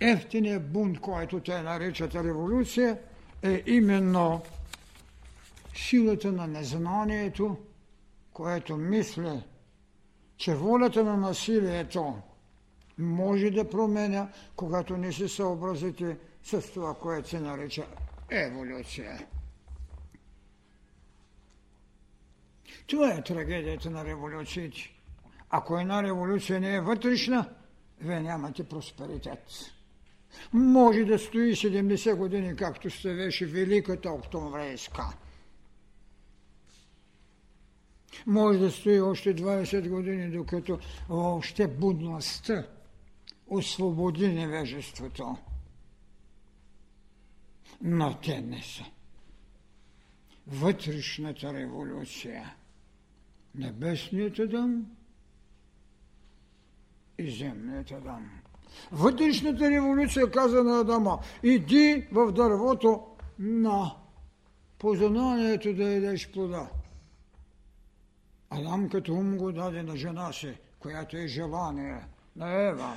Ефтиният 0.00 0.72
бунт, 0.72 1.00
който 1.00 1.40
те 1.40 1.62
наричат 1.62 2.14
революция, 2.14 2.98
е 3.42 3.62
именно 3.66 4.42
силата 5.74 6.32
на 6.32 6.46
незнанието, 6.46 7.56
което 8.32 8.76
мисли, 8.76 9.42
че 10.36 10.54
волята 10.54 11.04
на 11.04 11.16
насилието 11.16 12.14
може 12.98 13.50
да 13.50 13.70
променя, 13.70 14.28
когато 14.56 14.96
не 14.96 15.12
се 15.12 15.28
съобразите 15.28 16.18
с 16.42 16.72
това, 16.72 16.94
което 16.94 17.28
се 17.28 17.40
нарича 17.40 17.86
еволюция. 18.30 19.26
Това 22.86 23.12
е 23.12 23.22
трагедията 23.22 23.90
на 23.90 24.04
революциите. 24.04 24.78
Ако 25.50 25.78
една 25.78 26.02
революция 26.02 26.60
не 26.60 26.74
е 26.74 26.80
вътрешна, 26.80 27.48
вие 28.00 28.20
нямате 28.20 28.68
просперитет. 28.68 29.44
Може 30.52 31.04
да 31.04 31.18
стои 31.18 31.56
70 31.56 32.14
години, 32.14 32.56
както 32.56 32.90
стоеше 32.90 33.46
Великата 33.46 34.10
Октомврейска. 34.10 35.02
Може 38.26 38.58
да 38.58 38.70
стои 38.70 39.00
още 39.00 39.36
20 39.36 39.88
години, 39.88 40.30
докато 40.30 40.78
още 41.08 41.66
будността 41.66 42.66
освободи 43.46 44.28
невежеството. 44.28 45.36
Но 47.82 48.18
те 48.20 48.40
не 48.40 48.62
са. 48.62 48.84
Вътрешната 50.46 51.54
революция, 51.54 52.54
небесният 53.54 54.38
Адам 54.38 54.86
и 57.18 57.30
земният 57.30 57.90
Адам. 57.90 58.30
Вътрешната 58.92 59.70
революция 59.70 60.30
каза 60.30 60.64
на 60.64 60.80
Адама, 60.80 61.18
иди 61.42 62.08
в 62.12 62.32
дървото 62.32 63.06
на 63.38 63.96
познанието 64.78 65.74
да 65.74 65.84
едеш 65.84 66.30
плода. 66.30 66.68
Ум 69.08 69.36
го 69.36 69.52
даде 69.52 69.82
на 69.82 69.96
жена 69.96 70.32
си, 70.32 70.58
която 70.78 71.16
е 71.16 71.26
желание 71.26 72.06
на 72.36 72.68
Ева 72.68 72.96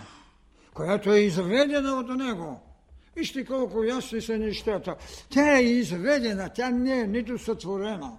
която 0.75 1.13
е 1.13 1.19
изведена 1.19 1.91
от 1.93 2.07
него. 2.07 2.61
Вижте 3.15 3.45
колко 3.45 3.83
ясни 3.83 4.21
са 4.21 4.37
нещата. 4.37 4.95
Тя 5.29 5.57
е 5.57 5.63
изведена, 5.63 6.53
тя 6.53 6.69
не 6.69 6.99
е 6.99 7.07
нито 7.07 7.37
сътворена, 7.37 8.17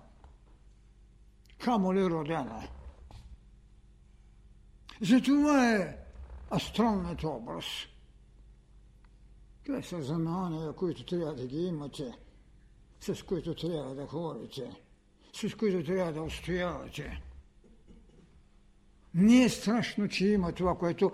камо 1.58 1.94
ли 1.94 2.04
родена. 2.04 2.68
Затова 5.00 5.74
е 5.74 5.96
астралният 6.54 7.24
образ. 7.24 7.64
Това 9.66 9.82
са 9.82 10.02
знания, 10.02 10.72
които 10.72 11.04
трябва 11.04 11.34
да 11.34 11.46
ги 11.46 11.66
имате, 11.66 12.12
с 13.00 13.22
които 13.22 13.54
трябва 13.54 13.94
да 13.94 14.06
ходите, 14.06 14.70
с 15.32 15.54
които 15.54 15.86
трябва 15.86 16.12
да 16.12 16.22
устоявате. 16.22 17.22
Не 19.16 19.44
е 19.44 19.48
страшно, 19.48 20.08
че 20.08 20.26
има 20.26 20.52
това, 20.52 20.78
което 20.78 21.12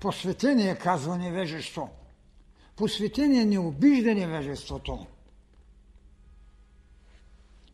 Посветение 0.00 0.78
казва 0.78 1.18
невежество. 1.18 1.90
Посветение 2.76 3.44
не 3.44 3.58
обижда 3.58 4.14
невежеството, 4.14 5.06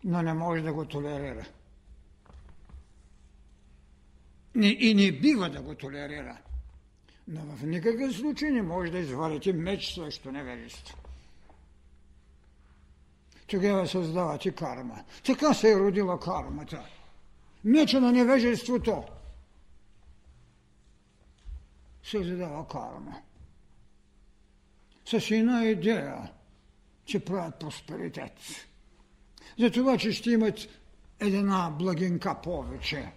но 0.04 0.22
не 0.22 0.34
може 0.34 0.62
да 0.62 0.72
го 0.72 0.84
толерира. 0.84 1.46
И 4.62 4.94
не 4.94 5.12
бива 5.12 5.50
да 5.50 5.62
го 5.62 5.74
толерира. 5.74 6.38
Но 7.28 7.40
в 7.40 7.62
никакъв 7.62 8.16
случай 8.16 8.50
не 8.50 8.62
може 8.62 8.90
да 8.90 8.98
извадите 8.98 9.52
меч 9.52 9.94
срещу 9.94 10.32
невежество. 10.32 10.98
Тогава 13.46 13.88
създавате 13.88 14.50
карма. 14.50 15.04
Така 15.26 15.54
се 15.54 15.72
е 15.72 15.78
родила 15.78 16.20
кармата. 16.20 16.86
Меча 17.64 18.00
на 18.00 18.12
невежеството 18.12 19.04
се 22.06 22.24
задава 22.24 22.68
карма. 22.68 23.22
С 25.04 25.30
една 25.30 25.64
идея, 25.64 26.32
че 27.04 27.24
правят 27.24 27.58
просперитет. 27.58 28.32
За 29.58 29.70
това, 29.70 29.98
че 29.98 30.12
ще 30.12 30.30
имат 30.30 30.68
една 31.20 31.70
благинка 31.70 32.40
повече. 32.42 33.12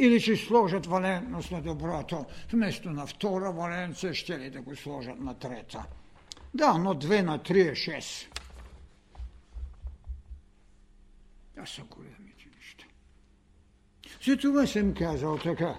Или 0.00 0.20
че 0.20 0.36
сложат 0.36 0.86
валентност 0.86 1.50
на 1.50 1.62
доброто, 1.62 2.26
вместо 2.52 2.90
на 2.90 3.06
втора 3.06 3.52
валенция, 3.52 4.14
ще 4.14 4.38
ли 4.38 4.50
да 4.50 4.60
го 4.60 4.76
сложат 4.76 5.20
на 5.20 5.34
трета. 5.38 5.84
Да, 6.54 6.78
но 6.78 6.94
две 6.94 7.22
на 7.22 7.42
три 7.42 7.60
е 7.60 7.74
шест. 7.74 8.40
Това 11.54 11.66
са 11.66 11.82
големите 11.82 12.44
неща. 12.56 12.84
Затова 14.24 14.66
съм 14.66 14.94
казал 14.94 15.38
така. 15.38 15.78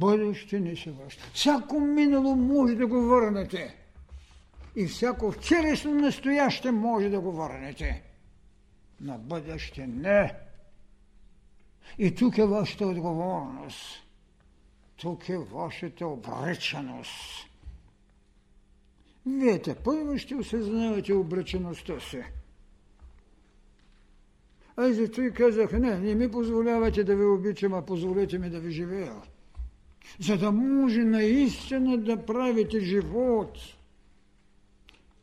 Бъдеще 0.00 0.60
не 0.60 0.76
се 0.76 0.90
връща. 0.90 1.30
Всяко 1.34 1.80
минало 1.80 2.36
може 2.36 2.74
да 2.74 2.86
го 2.86 3.00
върнете. 3.00 3.76
И 4.76 4.86
всяко 4.86 5.32
вчерашно 5.32 5.94
настояще 5.94 6.70
може 6.70 7.08
да 7.08 7.20
го 7.20 7.32
върнете. 7.32 8.02
На 9.00 9.18
бъдеще 9.18 9.86
не. 9.86 10.34
И 11.98 12.14
тук 12.14 12.38
е 12.38 12.46
вашата 12.46 12.86
отговорност. 12.86 14.06
тук 15.00 15.28
е 15.28 15.38
вашата 15.38 16.06
обреченост. 16.06 17.46
Вие 19.26 19.62
те 19.62 19.74
първо 19.74 20.18
ще 20.18 20.34
осъзнавате 20.34 21.12
обречеността 21.12 22.00
си. 22.00 22.22
Аз 24.76 24.94
зато 24.94 25.22
и 25.22 25.32
казах, 25.32 25.72
не, 25.72 25.98
не 25.98 26.14
ми 26.14 26.30
позволявате 26.30 27.04
да 27.04 27.16
ви 27.16 27.24
обичам, 27.24 27.74
а 27.74 27.86
позволете 27.86 28.38
ми 28.38 28.50
да 28.50 28.60
ви 28.60 28.70
живея. 28.70 29.14
За 30.20 30.38
да 30.38 30.52
може 30.52 31.04
наистина 31.04 31.98
да 31.98 32.26
правите 32.26 32.80
живот, 32.80 33.58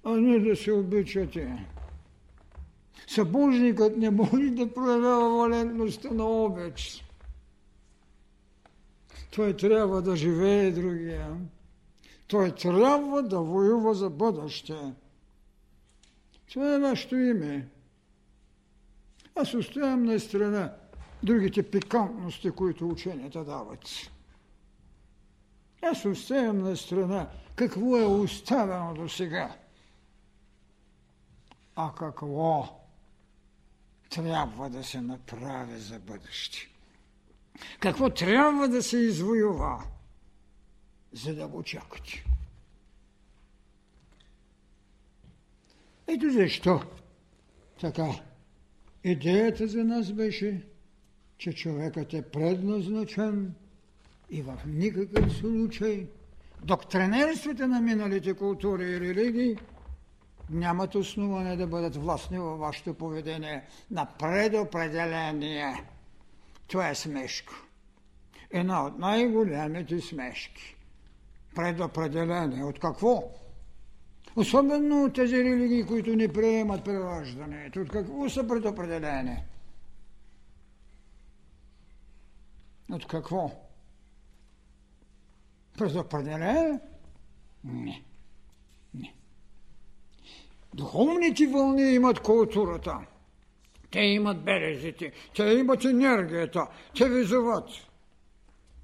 а 0.04 0.10
не 0.10 0.40
да 0.40 0.56
се 0.56 0.72
обичате. 0.72 1.66
Събожникът 3.08 3.98
не 3.98 4.10
може 4.10 4.50
да 4.50 4.74
проявява 4.74 5.38
валентността 5.38 6.12
на 6.12 6.26
обич. 6.26 7.06
Той 9.36 9.58
трябва 9.58 10.02
да 10.02 10.16
живее 10.16 10.72
другия. 10.72 11.38
Той 12.28 12.56
трябва 12.56 13.24
да 13.24 13.40
воюва 13.40 13.94
за 13.94 14.10
бъдеще. 14.10 14.94
Това 16.54 16.76
е 16.76 16.80
вашето 16.80 17.16
име. 17.16 17.68
Аз 19.36 19.54
оставям 19.54 20.04
на 20.04 20.20
страна 20.20 20.74
другите 21.24 21.64
пикантности, 21.64 22.52
които 22.52 22.90
ученията 22.90 23.44
дават. 23.44 24.12
Аз 25.82 26.06
оставям 26.06 26.58
на 26.58 26.78
страна 26.78 27.30
какво 27.56 27.98
е 27.98 28.06
оставено 28.06 28.94
до 28.94 29.10
сега, 29.10 29.58
а 31.76 31.92
какво 31.96 32.80
трябва 34.10 34.70
да 34.70 34.84
се 34.84 35.02
направи 35.02 35.80
за 35.80 36.00
бъдеще. 36.00 36.58
Какво 37.80 38.10
трябва 38.10 38.68
да 38.68 38.84
се 38.84 38.98
извоюва, 38.98 39.84
за 41.12 41.36
да 41.36 41.48
го 41.48 41.64
чакате. 41.64 42.26
Ето 46.08 46.32
защо 46.32 46.82
така 47.82 48.08
идеята 49.04 49.68
за 49.68 49.84
нас 49.84 50.12
беше, 50.12 50.68
че 51.38 51.54
човекът 51.54 52.14
е 52.14 52.32
предназначен 52.32 53.56
и 54.30 54.42
в 54.42 54.58
никакъв 54.66 55.34
случай 55.34 56.08
доктринерствата 56.64 57.68
на 57.68 57.82
миналите 57.82 58.34
култури 58.34 58.84
и 58.84 59.00
религии 59.00 59.58
нямат 60.50 60.96
основание 60.96 61.56
да 61.56 61.68
бъдат 61.68 61.96
властни 61.96 62.40
във 62.40 62.60
вашето 62.60 62.94
поведение 62.94 63.64
на 63.92 64.06
предопределение. 64.06 65.84
Това 66.68 66.90
е 66.90 66.96
смешка. 66.96 67.54
Една 68.52 68.86
от 68.86 69.00
най-голямите 69.00 70.02
смешки. 70.02 70.76
Предопределение. 71.56 72.64
От 72.64 72.80
какво? 72.80 73.24
Особено 74.36 75.04
от 75.04 75.14
тези 75.14 75.44
религии, 75.44 75.84
които 75.84 76.16
не 76.16 76.34
приемат 76.34 76.86
прераждането. 76.86 77.80
От 77.80 77.90
какво 77.90 78.30
са 78.30 78.48
предопределени? 78.48 79.38
От 82.92 83.08
какво? 83.08 83.67
Предопределение? 85.78 86.80
Не. 87.64 88.04
Не. 88.94 89.14
Духовните 90.74 91.48
вълни 91.48 91.94
имат 91.94 92.20
културата. 92.20 93.00
Те 93.92 94.00
имат 94.00 94.44
березите, 94.44 95.12
те 95.36 95.44
имат 95.44 95.86
енергията, 95.86 96.68
те 96.98 97.10
ви 97.10 97.24
зоват. 97.24 97.70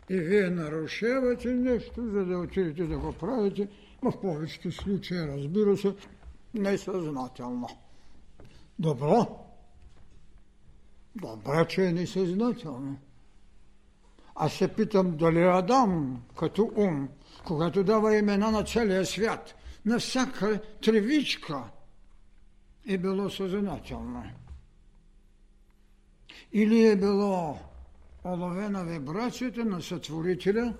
И 0.09 0.15
вие 0.15 0.49
нарушавате 0.49 1.47
нещо, 1.47 2.09
за 2.11 2.25
да 2.25 2.37
отидете 2.37 2.83
да 2.83 2.97
го 2.97 3.13
правите, 3.13 3.67
в 4.01 4.21
повечето 4.21 4.71
случаи, 4.71 5.17
разбира 5.17 5.77
се, 5.77 5.95
несъзнателно. 6.53 7.67
Добро. 8.79 9.39
Добре, 11.15 11.67
че 11.69 11.85
е 11.85 11.91
несъзнателно. 11.91 12.97
Аз 14.35 14.53
се 14.53 14.67
питам 14.67 15.17
дали 15.17 15.43
Адам, 15.43 16.21
като 16.39 16.71
ум, 16.75 17.09
когато 17.45 17.83
дава 17.83 18.17
имена 18.17 18.51
на 18.51 18.63
целия 18.63 19.05
свят, 19.05 19.55
на 19.85 19.99
всяка 19.99 20.61
тревичка, 20.81 21.63
е 22.87 22.97
било 22.97 23.29
съзнателно. 23.29 24.23
Или 26.53 26.87
е 26.87 26.95
било 26.95 27.59
оловена 28.25 28.83
вибрацията 28.83 29.65
на 29.65 29.81
сътворителя, 29.81 30.73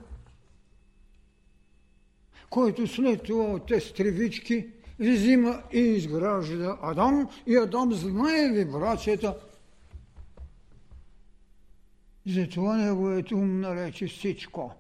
който 2.50 2.88
след 2.88 3.24
това 3.24 3.44
от 3.44 3.68
тези 3.68 3.94
тревички 3.94 4.68
взима 5.00 5.64
и 5.74 5.80
изгражда 5.80 6.78
Адам 6.82 7.30
и 7.48 7.58
Адам 7.58 7.94
знае 7.94 8.50
вибрацията. 8.52 9.36
Затова 12.26 12.78
неговият 12.78 13.32
ум 13.32 13.60
нарече 13.60 14.08
всичко. 14.08 14.76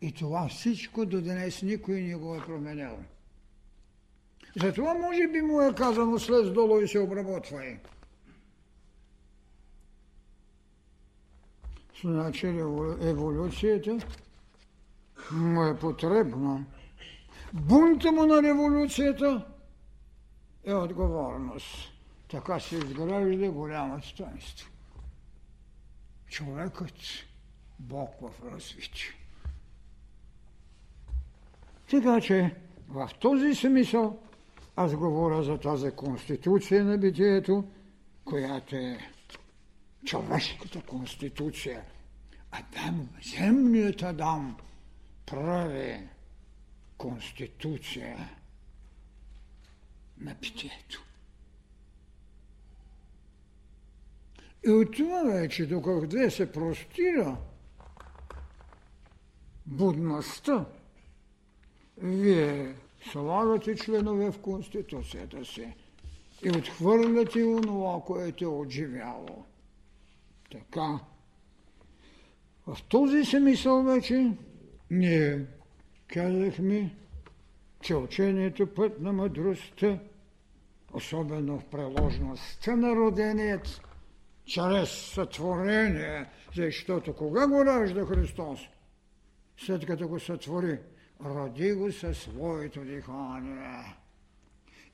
И 0.00 0.12
това 0.12 0.48
всичко 0.48 1.06
до 1.06 1.20
днес 1.20 1.62
никой 1.62 2.00
не 2.00 2.14
го 2.14 2.34
е 2.34 2.44
променял. 2.46 2.98
Затова 4.56 4.94
може 4.94 5.28
би 5.28 5.42
му 5.42 5.60
е 5.60 5.74
казано 5.74 6.18
слез 6.18 6.52
долу 6.52 6.80
и 6.80 6.88
се 6.88 6.98
обработвай. 6.98 7.78
Значи 12.00 12.46
еволюцията 13.00 13.98
му 15.32 15.64
е 15.64 15.78
потребна. 15.78 16.64
Бунта 17.52 18.12
му 18.12 18.26
на 18.26 18.42
революцията 18.42 19.46
е 20.64 20.74
отговорност. 20.74 21.92
Така 22.30 22.60
се 22.60 22.76
изгражда 22.76 23.50
голямо 23.50 24.02
стоинство. 24.02 24.69
Човекът 26.30 26.94
Бог 27.78 28.10
в 28.20 28.30
развитие. 28.52 29.10
Така 31.90 32.20
че 32.20 32.56
в 32.88 33.10
този 33.20 33.54
смисъл 33.54 34.18
аз 34.76 34.96
говоря 34.96 35.42
за 35.42 35.58
тази 35.58 35.90
конституция 35.90 36.84
на 36.84 36.98
битието, 36.98 37.64
която 38.24 38.76
е 38.76 38.98
човешката 40.04 40.82
конституция. 40.82 41.84
Адам, 42.50 43.08
земният 43.36 44.02
Адам 44.02 44.56
прави 45.26 46.08
конституция 46.96 48.30
на 50.18 50.34
битието. 50.34 51.04
И 54.66 54.70
от 54.70 54.96
това 54.96 55.22
вече, 55.22 55.66
докъде 55.66 56.30
се 56.30 56.52
простира 56.52 57.36
будността, 59.66 60.66
вие 61.98 62.74
слагате 63.12 63.76
членове 63.76 64.32
в 64.32 64.38
Конституцията 64.38 65.44
си 65.44 65.74
и 66.44 66.50
отхвърляте 66.50 67.44
онова, 67.44 68.00
което 68.06 68.44
е 68.44 68.48
отживяло. 68.48 69.44
Така. 70.52 71.00
В 72.66 72.82
този 72.88 73.24
смисъл 73.24 73.82
вече 73.82 74.32
ние 74.90 75.46
казахме, 76.06 76.96
че 77.80 77.94
учението 77.94 78.66
път 78.66 79.00
на 79.00 79.12
мъдростта, 79.12 79.98
особено 80.92 81.58
в 81.58 81.64
преложността 81.64 82.76
на 82.76 82.96
роденият, 82.96 83.80
чрез 84.50 84.90
сътворение, 84.90 86.26
защото 86.56 87.14
кога 87.14 87.46
го 87.46 87.64
ражда 87.64 88.06
Христос? 88.06 88.60
След 89.56 89.86
като 89.86 90.08
го 90.08 90.20
сътвори, 90.20 90.78
роди 91.24 91.72
го 91.72 91.92
със 91.92 92.18
своето 92.18 92.80
дихание 92.80 93.96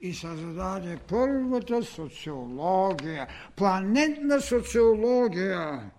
и 0.00 0.14
създаде 0.14 0.98
първата 1.08 1.82
социология, 1.82 3.28
планетна 3.56 4.40
социология. 4.40 5.90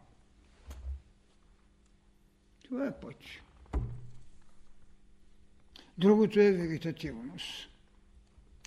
Това 2.65 2.87
е 2.87 2.99
път. 2.99 3.15
Другото 5.97 6.39
е 6.39 6.51
вегетативност, 6.51 7.69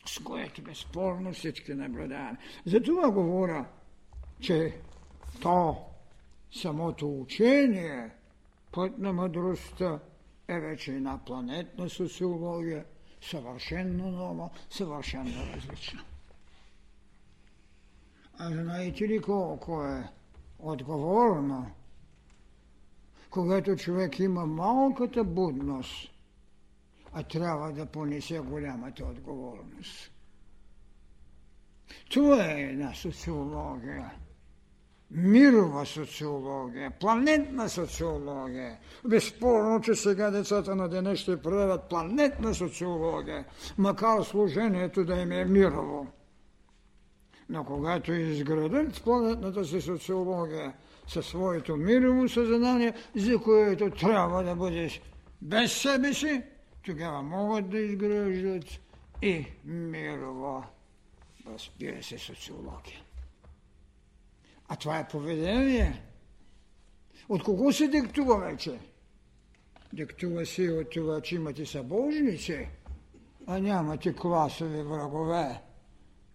с 0.06 0.18
което 0.18 0.62
безспорно 0.62 1.32
всички 1.32 1.74
наблюдаваме. 1.74 2.38
Затова 2.66 3.10
говоря, 3.10 3.66
че 4.40 4.76
то, 5.42 5.76
самото 6.52 7.20
учение, 7.20 8.10
път 8.72 8.98
на 8.98 9.12
мъдростта, 9.12 10.00
е 10.48 10.60
вече 10.60 10.92
една 10.92 11.24
планетна 11.24 11.90
социология, 11.90 12.84
съвършенно 13.22 14.10
нова, 14.10 14.50
съвършенно 14.70 15.54
различна. 15.54 16.04
А 18.38 18.50
знаете 18.50 19.08
ли 19.08 19.22
колко 19.22 19.84
е 19.84 20.08
отговорно 20.58 21.70
когато 23.30 23.76
човек 23.76 24.18
има 24.18 24.46
малката 24.46 25.24
будност, 25.24 26.10
а 27.12 27.22
трябва 27.22 27.72
да 27.72 27.86
понесе 27.86 28.38
голямата 28.38 29.04
отговорност. 29.04 30.12
Това 32.10 32.44
е 32.44 32.60
една 32.60 32.94
социология. 32.94 34.10
Мирова 35.10 35.86
социология, 35.86 36.90
планетна 36.90 37.68
социология. 37.68 38.78
Безспорно, 39.04 39.80
че 39.80 39.94
сега 39.94 40.30
децата 40.30 40.76
на 40.76 40.88
деня 40.88 41.16
ще 41.16 41.42
правят 41.42 41.88
планетна 41.88 42.54
социология, 42.54 43.44
макар 43.78 44.22
служението 44.22 45.04
да 45.04 45.14
им 45.14 45.32
е 45.32 45.44
мирово. 45.44 46.06
Но 47.48 47.64
когато 47.64 48.12
изградат 48.12 49.02
планетната 49.04 49.64
си 49.64 49.80
социология 49.80 50.74
със 51.06 51.26
своето 51.26 51.76
мирово 51.76 52.28
съзнание, 52.28 52.94
за 53.16 53.38
което 53.38 53.90
трябва 53.90 54.44
да 54.44 54.54
бъдеш 54.54 55.00
без 55.42 55.72
себе 55.72 56.14
си, 56.14 56.42
тогава 56.84 57.22
могат 57.22 57.70
да 57.70 57.78
изграждат 57.78 58.64
и 59.22 59.46
мирово, 59.64 60.64
разбира 61.46 62.02
се, 62.02 62.18
социология. 62.18 63.00
А 64.72 64.76
това 64.76 64.98
е 64.98 65.08
поведение. 65.08 66.02
От 67.28 67.42
кого 67.42 67.72
се 67.72 67.88
диктува 67.88 68.38
вече? 68.38 68.78
Диктува 69.92 70.46
се 70.46 70.72
от 70.72 70.90
това, 70.90 71.20
че 71.20 71.34
имате 71.34 71.66
събожници, 71.66 72.68
а 73.46 73.58
нямате 73.58 74.16
класови 74.16 74.82
врагове. 74.82 75.60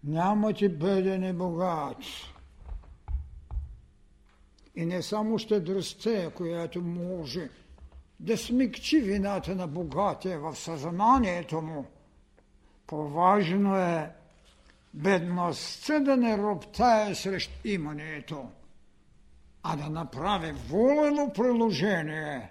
Нямате 0.04 0.68
беден 0.68 1.24
и 1.24 1.32
богат. 1.32 1.96
И 4.74 4.86
не 4.86 5.02
само 5.02 5.38
щедростта, 5.38 6.30
която 6.30 6.82
може 6.82 7.48
да 8.20 8.38
смекчи 8.38 9.00
вината 9.00 9.54
на 9.54 9.66
богатия 9.66 10.40
в 10.40 10.56
съзнанието 10.56 11.60
му. 11.60 11.86
По-важно 12.86 13.76
е 13.76 14.10
бедността 14.96 16.00
да 16.00 16.16
не 16.16 16.38
роптае 16.38 17.14
срещу 17.14 17.52
имането, 17.64 18.50
а 19.62 19.76
да 19.76 19.90
направи 19.90 20.52
волено 20.52 21.32
приложение 21.32 22.50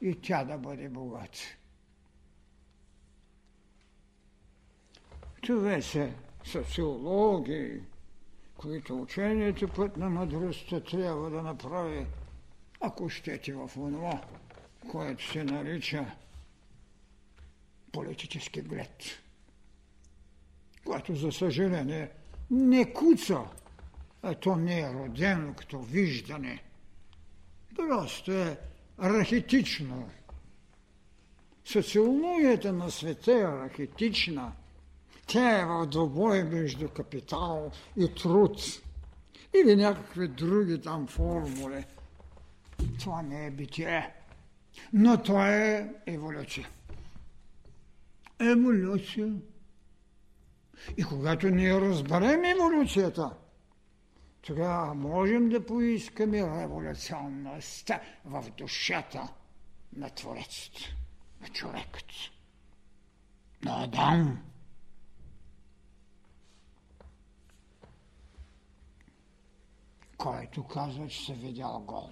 и 0.00 0.20
тя 0.20 0.44
да 0.44 0.58
бъде 0.58 0.88
богат. 0.88 1.38
Това 5.42 5.82
са 5.82 6.10
социологии, 6.44 7.80
които 8.56 9.02
учението 9.02 9.68
път 9.68 9.96
на 9.96 10.10
мъдростта 10.10 10.80
трябва 10.80 11.30
да 11.30 11.42
направи, 11.42 12.06
ако 12.80 13.08
щете 13.08 13.52
в 13.52 13.70
онова, 13.76 14.20
което 14.90 15.30
се 15.30 15.44
нарича 15.44 16.06
политически 17.92 18.60
глед, 18.60 19.22
което 20.84 21.14
за 21.14 21.32
съжаление 21.32 22.10
не 22.50 22.92
куца, 22.92 23.40
а 24.22 24.34
то 24.34 24.56
не 24.56 24.80
е 24.80 24.92
родено 24.92 25.54
като 25.54 25.80
виждане. 25.80 26.62
Просто 27.76 28.32
е 28.32 28.58
архетично. 28.98 30.08
Социологията 31.64 32.72
на 32.72 32.90
света 32.90 33.32
е 33.32 33.66
архетична. 33.66 34.52
Тя 35.26 35.60
е 35.60 35.64
в 35.64 35.86
двобой 35.86 36.44
между 36.44 36.88
капитал 36.88 37.70
и 37.96 38.14
труд. 38.14 38.58
Или 39.54 39.76
някакви 39.76 40.28
други 40.28 40.80
там 40.80 41.06
формули. 41.06 41.84
Това 43.00 43.22
не 43.22 43.46
е 43.46 43.50
битие. 43.50 44.14
Но 44.92 45.22
това 45.22 45.56
е 45.56 45.88
еволюция. 46.06 46.68
Еволюция. 48.40 49.32
И 50.96 51.04
когато 51.04 51.48
ние 51.48 51.80
разберем 51.80 52.44
еволюцията, 52.44 53.30
тогава 54.42 54.94
можем 54.94 55.48
да 55.48 55.66
поискаме 55.66 56.42
революционността 56.42 58.00
в 58.24 58.44
душата 58.58 59.28
на 59.96 60.10
Творецът, 60.10 60.72
на 61.40 61.48
човекът, 61.48 62.06
на 63.64 63.84
Адам. 63.84 64.38
който 70.22 70.64
казва, 70.64 71.08
че 71.08 71.24
се 71.24 71.32
видял 71.32 71.84
гол. 71.86 72.10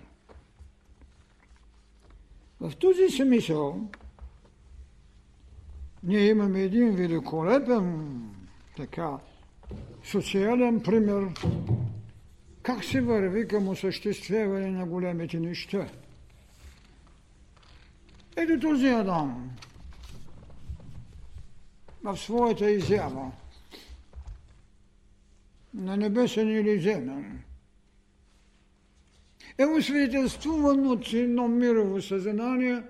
В 2.60 2.76
този 2.76 3.08
смисъл 3.08 3.88
ние 6.02 6.28
имаме 6.28 6.60
един 6.60 6.96
великолепен 6.96 8.20
така. 8.80 9.18
Социален 10.04 10.82
пример. 10.82 11.28
Как 12.62 12.84
се 12.84 13.00
върви 13.00 13.48
към 13.48 13.68
осъществяване 13.68 14.70
на 14.70 14.86
големите 14.86 15.40
неща. 15.40 15.88
Ето 18.36 18.60
този 18.60 18.86
Адам. 18.86 19.50
В 22.02 22.16
своята 22.16 22.70
изява. 22.70 23.32
На 25.74 25.96
небесен 25.96 26.50
или 26.50 26.80
земен. 26.80 27.42
Е 29.58 29.66
освидетелствуван 29.66 30.86
от 30.86 31.12
едно 31.12 31.48
мирово 31.48 32.02
съзнание 32.02 32.82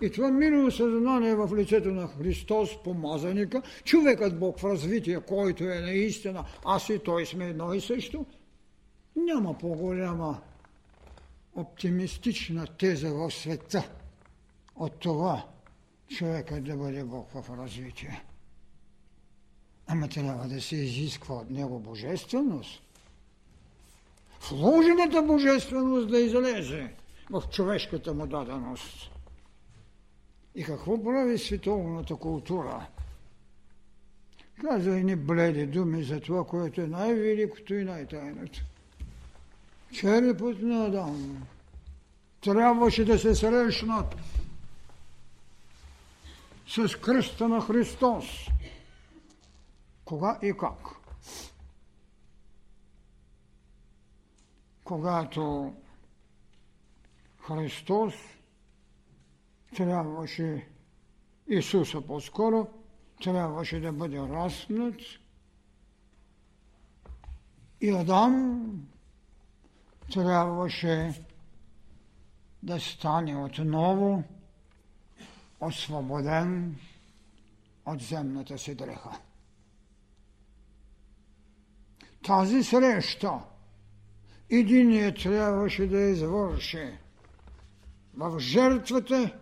и 0.00 0.10
това 0.10 0.30
мирово 0.30 0.70
съзнание 0.70 1.34
в 1.34 1.56
лицето 1.56 1.88
на 1.88 2.08
Христос, 2.08 2.82
помазаника, 2.82 3.62
човекът 3.84 4.38
Бог 4.38 4.58
в 4.58 4.64
развитие, 4.64 5.20
който 5.20 5.64
е 5.64 5.80
наистина, 5.80 6.44
аз 6.64 6.88
и 6.88 6.98
той 6.98 7.26
сме 7.26 7.48
едно 7.48 7.74
и 7.74 7.80
също, 7.80 8.26
няма 9.16 9.58
по-голяма 9.58 10.40
оптимистична 11.54 12.66
теза 12.66 13.14
в 13.14 13.30
света 13.30 13.90
от 14.76 14.92
това 14.92 15.44
човекът 16.08 16.64
да 16.64 16.76
бъде 16.76 17.04
Бог 17.04 17.30
в 17.30 17.58
развитие. 17.58 18.24
Ама 19.86 20.08
трябва 20.08 20.48
да 20.48 20.60
се 20.60 20.76
изисква 20.76 21.34
от 21.34 21.50
него 21.50 21.78
божественост– 21.78 22.82
вложената 24.48 25.22
божественост 25.22 26.08
да 26.08 26.18
излезе 26.18 26.94
в 27.30 27.42
човешката 27.50 28.14
му 28.14 28.26
даденост. 28.26 29.10
И 30.54 30.64
какво 30.64 31.04
прави 31.04 31.38
световната 31.38 32.16
култура? 32.16 32.86
Казва 34.60 34.98
и 34.98 35.04
ни 35.04 35.16
бледи 35.16 35.66
думи 35.66 36.04
за 36.04 36.20
това, 36.20 36.46
което 36.46 36.80
е 36.80 36.86
най-великото 36.86 37.74
и 37.74 37.84
най-тайното. 37.84 38.60
Черепът 39.92 40.62
на 40.62 40.86
Адам 40.86 41.46
трябваше 42.40 43.04
да 43.04 43.18
се 43.18 43.34
срещнат 43.34 44.16
с 46.68 47.00
кръста 47.00 47.48
на 47.48 47.60
Христос. 47.60 48.26
Кога 50.04 50.38
и 50.42 50.52
как? 50.60 51.00
когато 54.90 55.74
Христос 57.38 58.14
трябваше, 59.76 60.68
Исуса 61.48 62.00
по-скоро, 62.00 62.68
трябваше 63.22 63.80
да 63.80 63.92
бъде 63.92 64.18
разпнат 64.18 65.00
и 67.80 67.90
Адам 67.90 68.70
трябваше 70.12 71.24
да 72.62 72.80
стане 72.80 73.36
отново 73.36 74.24
освободен 75.60 76.76
от 77.86 78.00
земната 78.00 78.58
си 78.58 78.74
дреха. 78.74 79.20
Тази 82.22 82.64
среща 82.64 83.40
Единият 84.50 85.16
трябваше 85.16 85.86
да 85.86 86.00
извърши 86.00 86.98
в 88.14 88.38
жертвата 88.38 89.38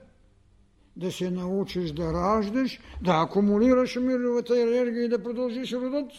да 0.99 1.12
се 1.12 1.30
научиш 1.30 1.92
да 1.92 2.12
раждаш, 2.12 2.80
да 3.03 3.22
акумулираш 3.22 3.96
мировата 3.96 4.61
енергия 4.61 5.05
и 5.05 5.09
да 5.09 5.22
продължиш 5.22 5.72
родът. 5.72 6.12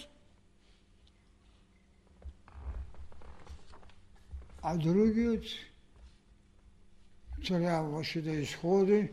А 4.61 4.77
другият 4.77 5.43
трябваше 7.47 8.21
да 8.21 8.31
изходи 8.31 9.09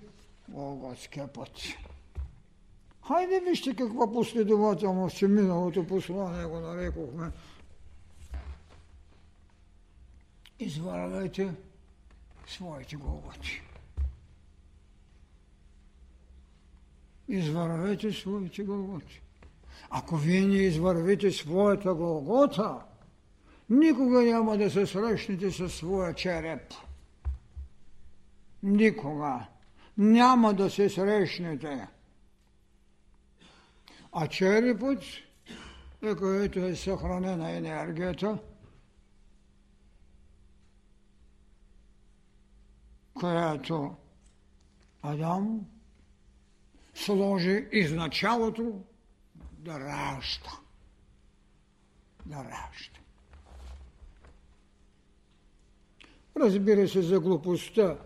Голготския 0.49 1.33
път. 1.33 1.51
Хайде 3.09 3.41
вижте 3.41 3.77
каква 3.77 4.13
последователност 4.13 5.23
е 5.23 5.29
миналото 5.29 5.87
послание 5.87 6.45
го 6.45 6.61
нарекохме 6.61 7.31
извървайте 10.59 11.55
своите 12.47 12.97
голготи. 12.97 13.63
Извървете 17.29 18.13
своите 18.13 18.63
голготи. 18.63 19.23
Ако 19.91 20.17
вие 20.17 20.41
не 20.41 20.57
извървите 20.57 21.31
своята 21.31 21.95
голгота, 21.95 22.81
никога 23.71 24.23
няма 24.23 24.59
да 24.59 24.71
се 24.71 24.87
срещнете 24.87 25.51
със 25.51 25.75
своя 25.75 26.15
череп. 26.15 26.75
Никога. 28.63 29.47
Няма 29.99 30.55
да 30.55 30.71
се 30.71 30.91
срещнете. 30.91 31.89
А 34.13 34.27
черепът 34.27 35.03
е 36.03 36.15
където 36.15 36.59
е 36.59 36.77
съхранена 36.77 37.51
енергията, 37.51 38.39
която 43.15 43.97
Адам 45.03 45.61
сложи 46.97 47.69
изначалото 47.73 48.81
да 49.59 49.81
ражда. 49.81 50.51
Да 52.27 52.37
ражда. 52.37 53.01
Разбира 56.37 56.89
се 56.89 57.03
за 57.03 57.21
глупостта, 57.21 57.97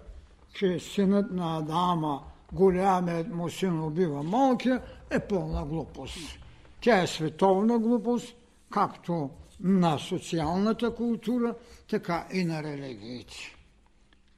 че 0.54 0.78
синът 0.78 1.30
на 1.30 1.58
Адама, 1.58 2.24
голямият 2.52 3.28
му 3.28 3.50
син 3.50 3.80
убива 3.80 4.22
малкия, 4.22 4.82
е 5.10 5.20
пълна 5.20 5.66
глупост. 5.66 6.38
Тя 6.80 7.02
е 7.02 7.06
световна 7.06 7.78
глупост, 7.78 8.36
както 8.70 9.30
на 9.60 9.98
социалната 9.98 10.94
култура, 10.94 11.54
така 11.90 12.26
и 12.32 12.44
на 12.44 12.62
религиите. 12.62 13.36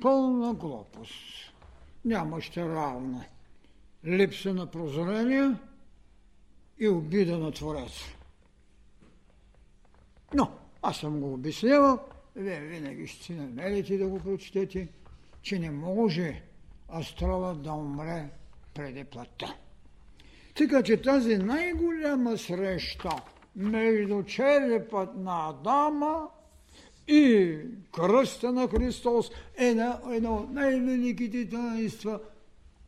Пълна 0.03 0.55
глупост. 0.55 1.15
Нямаше 2.05 2.69
равна. 2.69 3.25
Липса 4.07 4.55
на 4.55 4.67
прозрение 4.67 5.55
и 6.79 6.89
обида 6.89 7.39
на 7.39 7.53
Твореца. 7.53 8.17
Но, 10.35 10.51
аз 10.83 10.97
съм 10.97 11.21
го 11.21 11.35
обяснявал, 11.35 11.99
вие 12.37 12.61
винаги 12.61 13.07
ще 13.07 13.25
си 13.25 13.33
намерите 13.33 13.99
да 13.99 14.09
го 14.09 14.21
прочетете, 14.21 14.89
че 15.43 15.59
не 15.59 15.71
може 15.71 16.43
астралът 16.95 17.63
да 17.63 17.73
умре 17.73 18.29
преди 18.75 19.05
плътта. 19.05 19.57
Така 20.55 20.83
че 20.83 21.03
тази 21.03 21.39
най-голяма 21.39 22.39
среща 22.39 23.11
между 23.57 24.23
черепът 24.23 25.17
на 25.17 25.49
Адама 25.49 26.29
и 27.09 27.57
кръста 27.93 28.53
на 28.53 28.69
Христос 28.69 29.31
е 29.57 29.75
на 29.75 30.01
едно 30.11 30.35
от 30.35 30.51
най-великите 30.51 31.49
таинства, 31.49 32.21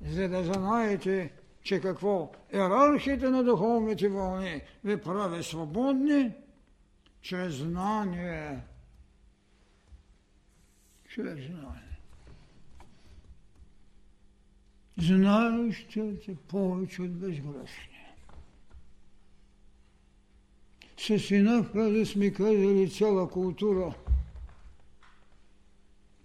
за 0.05 0.29
да 0.29 0.45
знаете, 0.45 1.33
че 1.63 1.81
какво? 1.81 2.33
Ерархията 2.53 3.31
на 3.31 3.45
духовните 3.45 4.09
вълни 4.09 4.63
ви 4.85 5.01
прави 5.01 5.43
свободни 5.43 6.33
чрез 7.23 7.55
знание. 7.55 8.61
Чрез 11.09 11.47
знание. 11.47 11.85
знаещият 14.99 16.29
е 16.29 16.35
повече 16.35 17.03
от 17.03 17.13
безгрешния. 17.13 18.15
С 20.97 21.19
сина 21.19 21.67
да 21.75 22.07
сме 22.07 22.33
казали 22.33 22.91
цяла 22.91 23.31
култура. 23.31 23.95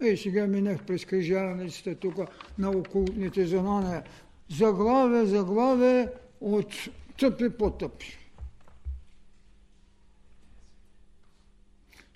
Ей, 0.00 0.16
сега 0.16 0.46
минах 0.46 0.84
през 0.84 1.04
кръжарницата 1.04 1.94
тук 1.94 2.14
на 2.58 2.70
окултните 2.70 3.46
знания. 3.46 4.02
Заглаве, 4.48 5.26
заглаве 5.26 6.12
от 6.40 6.74
тъпи 7.18 7.50
по 7.50 7.70
тъпи. 7.70 8.18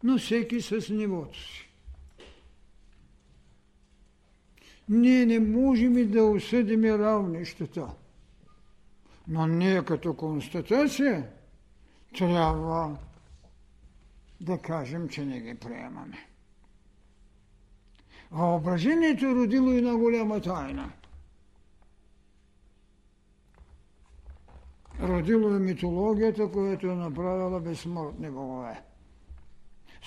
Но 0.03 0.19
всеки 0.19 0.61
с 0.61 0.89
нивото 0.89 1.39
си. 1.39 1.71
Ние 4.89 5.27
не 5.27 5.41
можем 5.41 6.11
да 6.11 6.25
осъдим 6.25 6.85
равнищата. 6.85 7.89
Но 9.29 9.47
ние 9.47 9.85
като 9.85 10.15
констатация 10.15 11.29
трябва 12.19 12.97
да 14.41 14.59
кажем, 14.59 15.09
че 15.09 15.25
не 15.25 15.41
ги 15.41 15.55
приемаме. 15.55 16.29
Въображението 18.35 19.25
е 19.27 19.35
родило 19.35 19.71
една 19.71 19.97
голяма 19.97 20.41
тайна. 20.41 20.93
Родило 25.03 25.49
е 25.49 25.59
митологията, 25.59 26.49
която 26.49 26.87
е 26.87 26.95
направила 26.95 27.61
безсмъртни 27.61 28.31
богове. 28.31 28.81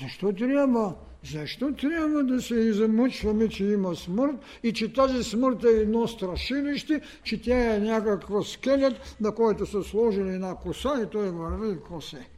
Защо 0.01 0.33
трябва 0.33 0.95
защо 1.23 1.73
трябва 1.73 2.23
да 2.23 2.41
се 2.41 2.73
замъчваме, 2.73 3.49
че 3.49 3.65
има 3.65 3.95
смърт 3.95 4.35
и 4.63 4.73
че 4.73 4.93
тази 4.93 5.23
смърт 5.23 5.63
е 5.63 5.81
едно 5.81 6.07
страшилище, 6.07 7.01
че 7.23 7.41
тя 7.41 7.75
е 7.75 7.79
някаква 7.79 8.43
скелет, 8.43 9.17
на 9.21 9.35
който 9.35 9.65
са 9.65 9.83
сложили 9.83 10.29
една 10.29 10.55
коса 10.55 11.01
и 11.03 11.09
той 11.09 11.29
върви 11.29 11.73
и 11.73 11.79
косе. 11.79 12.36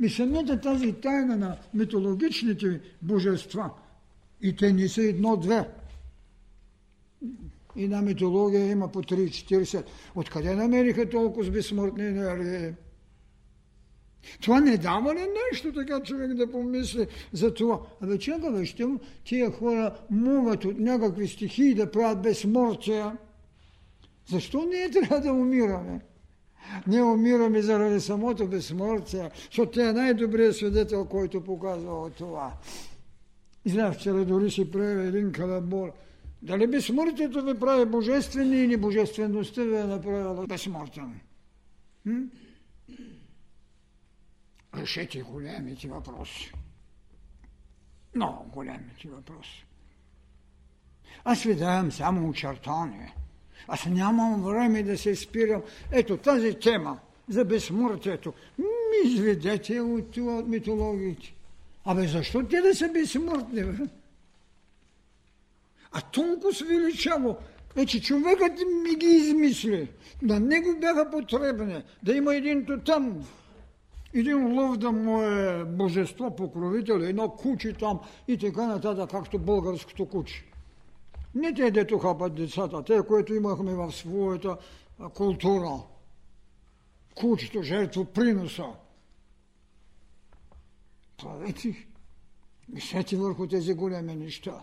Ми 0.00 0.10
самата 0.10 0.60
тази 0.62 0.92
тайна 0.92 1.36
на 1.36 1.56
митологичните 1.74 2.80
божества, 3.02 3.70
и 4.42 4.56
те 4.56 4.72
не 4.72 4.88
са 4.88 5.02
едно-две. 5.02 5.68
Една 7.76 8.02
митология 8.02 8.70
има 8.70 8.88
по 8.88 9.02
3-40. 9.02 9.84
Откъде 10.14 10.54
намериха 10.54 11.08
толкова 11.08 11.50
безсмъртни 11.50 12.06
енергии? 12.06 12.74
Това 14.42 14.60
не 14.60 14.76
дава 14.76 15.14
ли 15.14 15.26
нещо 15.52 15.72
така 15.72 16.02
човек 16.02 16.34
да 16.34 16.50
помисли 16.50 17.06
за 17.32 17.54
това? 17.54 17.80
Абе 18.00 18.18
чакай, 18.18 18.50
бе, 18.50 18.66
ще 18.66 18.86
тия 19.24 19.50
хора 19.50 19.98
могат 20.10 20.64
от 20.64 20.78
някакви 20.78 21.28
стихии 21.28 21.74
да 21.74 21.90
правят 21.90 22.22
безсмъртие. 22.22 23.04
Защо 24.30 24.64
ние 24.64 24.90
трябва 24.90 25.20
да 25.20 25.32
умираме? 25.32 26.00
Ние 26.86 27.02
умираме 27.02 27.62
заради 27.62 28.00
самото 28.00 28.46
безсмъртие, 28.46 29.30
защото 29.46 29.72
тя 29.72 29.88
е 29.88 29.92
най-добрият 29.92 30.56
свидетел, 30.56 31.04
който 31.04 31.44
показва 31.44 32.10
това. 32.10 32.52
И 33.64 33.70
знам, 33.70 33.92
вчера 33.92 34.24
дори 34.24 34.50
си 34.50 34.70
прави 34.70 35.08
един 35.08 35.32
калабор. 35.32 35.92
Дали 36.42 36.66
безсмъртието 36.66 37.42
ви 37.42 37.58
прави 37.58 37.84
божествени 37.84 38.56
или 38.56 38.76
божествеността 38.76 39.62
ви 39.62 39.76
е 39.76 39.84
направила 39.84 40.46
безсмъртен? 40.46 41.20
решете 44.74 45.22
големите 45.22 45.88
въпроси. 45.88 46.52
Много 48.14 48.50
големите 48.50 49.08
въпроси. 49.08 49.66
Аз 51.24 51.42
ви 51.42 51.54
давам 51.54 51.92
само 51.92 52.28
очертание. 52.28 53.14
Аз 53.68 53.86
нямам 53.86 54.42
време 54.42 54.82
да 54.82 54.98
се 54.98 55.16
спирам. 55.16 55.62
Ето 55.92 56.16
тази 56.16 56.54
тема 56.54 56.98
за 57.28 57.44
безсмъртието. 57.44 58.32
Ми 58.58 59.10
изведете 59.10 59.80
от 59.80 60.16
от 60.16 60.48
митологиите. 60.48 61.34
Абе 61.84 62.06
защо 62.06 62.44
те 62.44 62.60
да 62.60 62.74
са 62.74 62.88
безсмъртни? 62.88 63.64
Бе? 63.64 63.84
А 65.92 66.00
толкова 66.00 66.52
с 66.52 66.60
величаво. 66.60 67.36
Вече 67.76 68.02
човекът 68.02 68.52
ми 68.82 68.94
ги 68.96 69.06
измисли. 69.06 69.88
На 70.22 70.40
него 70.40 70.80
бяха 70.80 71.10
потребни. 71.10 71.82
Да 72.02 72.14
има 72.14 72.34
един 72.34 72.66
тотем, 72.66 73.24
един 74.14 74.58
лъв 74.58 74.76
да 74.76 74.92
му 74.92 75.22
е 75.22 75.64
божество, 75.64 76.36
покровител, 76.36 76.94
едно 76.94 77.28
куче 77.28 77.72
там 77.72 78.00
и 78.28 78.38
така 78.38 78.66
нататък, 78.66 79.10
както 79.10 79.38
българското 79.38 80.06
куче. 80.06 80.44
Не 81.34 81.54
те, 81.54 81.70
дето 81.70 81.98
хапат 81.98 82.34
децата, 82.34 82.84
те, 82.84 83.02
което 83.08 83.34
имахме 83.34 83.74
в 83.74 83.92
своята 83.92 84.56
култура. 85.14 85.82
Кучето, 87.14 87.62
жертво, 87.62 88.04
приноса. 88.04 88.66
Правете, 91.18 91.86
мислете 92.68 93.16
върху 93.16 93.46
тези 93.46 93.74
големи 93.74 94.16
неща. 94.16 94.62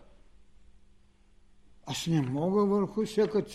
Аз 1.85 2.07
не 2.07 2.21
мога 2.21 2.65
върху 2.65 3.05
всяка 3.05 3.45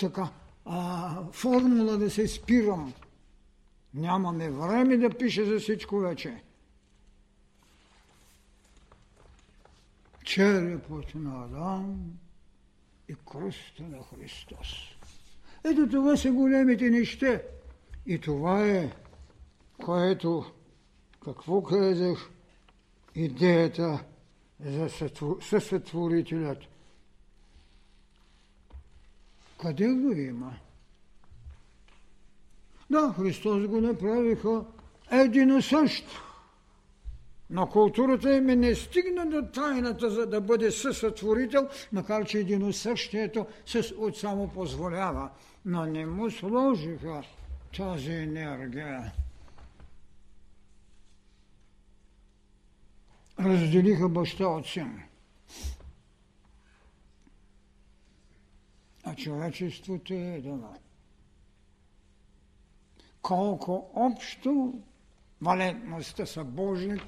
така 0.00 0.30
а, 0.64 1.32
формула 1.32 1.96
да 1.96 2.10
се 2.10 2.28
спирам. 2.28 2.94
Нямаме 3.94 4.50
време 4.50 4.96
да 4.96 5.10
пише 5.10 5.44
за 5.44 5.58
всичко 5.58 5.98
вече. 5.98 6.42
Черепът 10.24 11.14
на 11.14 11.44
Адам 11.44 12.12
и 13.12 13.16
кръста 13.32 13.82
на 13.82 14.02
Христос. 14.02 14.96
Ето 15.64 15.88
това 15.88 16.16
са 16.16 16.32
големите 16.32 16.90
неща. 16.90 17.40
И 18.06 18.18
това 18.18 18.66
е, 18.66 18.92
което, 19.84 20.52
какво 21.24 21.62
казах, 21.62 22.30
идеята 23.14 24.04
за 24.60 24.88
съсътворителят. 25.40 26.58
Къде 29.60 29.88
го 29.88 30.12
има? 30.12 30.54
Да, 32.90 33.14
Христос 33.16 33.66
го 33.66 33.80
направиха 33.80 34.64
едино 35.10 35.62
също. 35.62 36.31
Но 37.54 37.68
културата 37.68 38.36
им 38.36 38.44
не 38.44 38.74
стигна 38.74 39.26
до 39.26 39.42
тайната, 39.52 40.10
за 40.10 40.26
да 40.26 40.40
бъде 40.40 40.70
съсътворител, 40.70 41.68
макар 41.92 42.24
че 42.26 42.38
едино 42.38 42.72
същието 42.72 43.46
с 43.66 43.94
отца 43.98 44.34
му 44.34 44.48
позволява. 44.48 45.30
Но 45.64 45.86
не 45.86 46.06
му 46.06 46.30
сложиха 46.30 47.22
тази 47.76 48.12
енергия. 48.12 49.12
Разделиха 53.40 54.08
баща 54.08 54.46
от 54.46 54.66
син. 54.66 55.02
А 59.04 59.14
човечеството 59.14 60.14
е 60.14 60.16
едно. 60.16 60.74
Колко 63.22 63.90
общо 63.94 64.74
валентността 65.40 66.26
са 66.26 66.44
Божник 66.44 67.02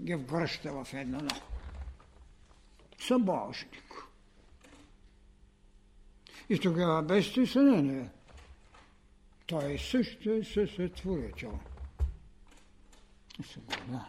ги 0.00 0.14
вгръща 0.14 0.84
в 0.84 0.94
едно. 0.94 1.28
Събожник. 2.98 4.06
И 6.48 6.58
тогава 6.58 7.02
без 7.02 7.26
стеснение 7.26 8.08
той 9.46 9.78
също 9.78 10.30
е 10.30 10.44
съсътворител. 10.44 11.58
Сега, 13.52 14.06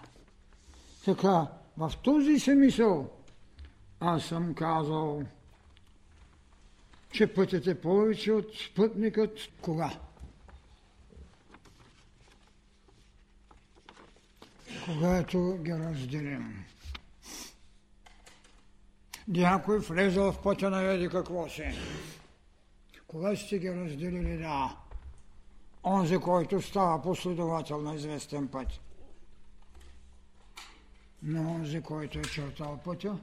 така, 1.05 1.47
в 1.77 1.93
този 2.03 2.39
смисъл 2.39 3.11
аз 3.99 4.25
съм 4.25 4.53
казал, 4.53 5.23
че 7.11 7.33
пътят 7.33 7.67
е 7.67 7.81
повече 7.81 8.31
от 8.31 8.75
пътникът 8.75 9.39
кога? 9.61 9.99
Когато 14.93 15.57
ги 15.61 15.73
разделим. 15.73 16.65
Някой 19.27 19.79
влезъл 19.79 20.31
в 20.31 20.41
пътя 20.41 20.69
на 20.69 20.81
еди 20.81 21.09
какво 21.09 21.49
си. 21.49 21.71
Кога 23.07 23.35
сте 23.35 23.59
ги 23.59 23.75
разделили, 23.75 24.37
да, 24.37 24.77
онзи, 25.83 26.17
който 26.17 26.61
става 26.61 27.01
последовател 27.01 27.81
на 27.81 27.95
известен 27.95 28.47
път. 28.47 28.67
Но 31.23 31.51
онзи, 31.51 31.81
който 31.81 32.19
е 32.19 32.21
чертал 32.21 32.79
пътя, 32.83 33.17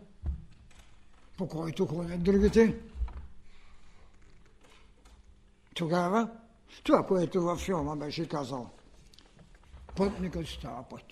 по 1.37 1.49
който 1.49 1.87
ходят 1.87 2.23
другите, 2.23 2.77
тогава 5.75 6.31
това, 6.83 7.07
което 7.07 7.43
във 7.43 7.61
филма 7.61 7.97
беше 7.97 8.29
казал, 8.29 8.71
пътникът 9.97 10.49
става 10.49 10.89
път. 10.89 11.05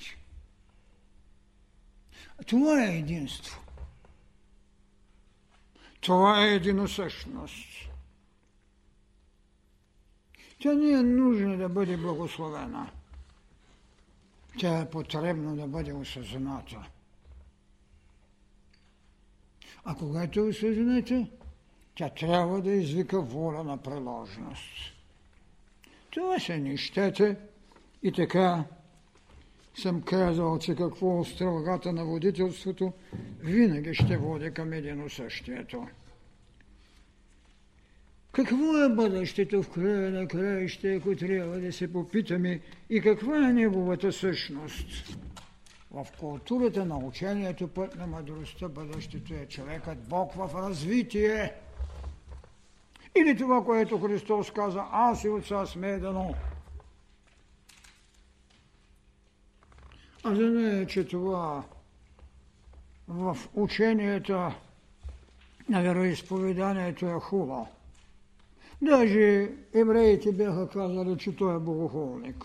Това 2.45 2.85
е 2.85 2.99
единство. 2.99 3.61
Това 6.01 6.45
е 6.45 6.55
единосъщност. 6.55 7.89
Тя 10.59 10.75
не 10.75 10.93
е 10.93 11.03
нужно 11.03 11.57
да 11.57 11.69
бъде 11.69 11.97
благословена. 11.97 12.91
Тя 14.59 14.79
е 14.79 14.91
потребно 14.91 15.57
да 15.57 15.67
бъде 15.67 15.93
осъзната. 15.93 16.87
А 19.85 19.95
когато 19.95 20.41
е 20.41 20.43
осъзната, 20.43 21.27
тя 21.95 22.09
трябва 22.09 22.63
да 22.63 22.71
извика 22.71 23.21
воля 23.21 23.65
на 23.65 23.77
приложност. 23.77 24.93
Това 26.11 26.39
са 26.39 26.57
нищата 26.57 27.37
и 28.03 28.13
така 28.13 28.65
съм 29.77 30.03
казал, 30.03 30.59
че 30.59 30.75
какво 30.75 31.25
строгата 31.25 31.93
на 31.93 32.05
водителството 32.05 32.93
винаги 33.41 33.95
ще 33.95 34.17
води 34.17 34.51
към 34.51 34.73
едно 34.73 35.09
същието. 35.09 35.87
Какво 38.33 38.85
е 38.85 38.95
бъдещето 38.95 39.63
в 39.63 39.71
края 39.71 40.11
на 40.11 40.29
краища, 40.29 40.89
ако 40.89 41.17
трябва 41.17 41.59
да 41.61 41.73
се 41.73 41.93
попитаме 41.93 42.61
и 42.91 43.01
каква 43.01 43.49
е 43.49 43.53
неговата 43.53 44.13
същност? 44.13 45.19
В 45.91 46.07
културата 46.21 46.85
на 46.85 46.99
учението, 46.99 47.69
път 47.69 47.97
на 47.97 48.07
мъдростта, 48.07 48.69
бъдещето 48.69 49.35
е 49.35 49.47
човекът 49.47 50.09
Бог 50.09 50.33
в 50.33 50.51
развитие. 50.55 51.53
Или 53.19 53.37
това, 53.37 53.65
което 53.65 53.99
Христос 53.99 54.51
каза, 54.51 54.85
аз 54.93 55.25
и 55.25 55.29
отца 55.29 55.67
сме 55.67 55.99
дано. 55.99 56.35
А 60.29 60.35
за 60.35 60.43
не 60.43 60.81
е, 60.81 60.87
че 60.87 61.09
това 61.09 61.65
в 63.09 63.39
учението 63.55 64.53
на 65.69 65.83
вероисповеданието 65.83 67.07
е 67.07 67.21
хубаво. 67.21 67.69
Даже 68.83 69.53
евреите 69.75 70.33
бяха 70.33 70.69
казали, 70.69 71.19
че 71.19 71.37
той 71.37 71.57
е 71.57 71.59
богохолник. 71.59 72.45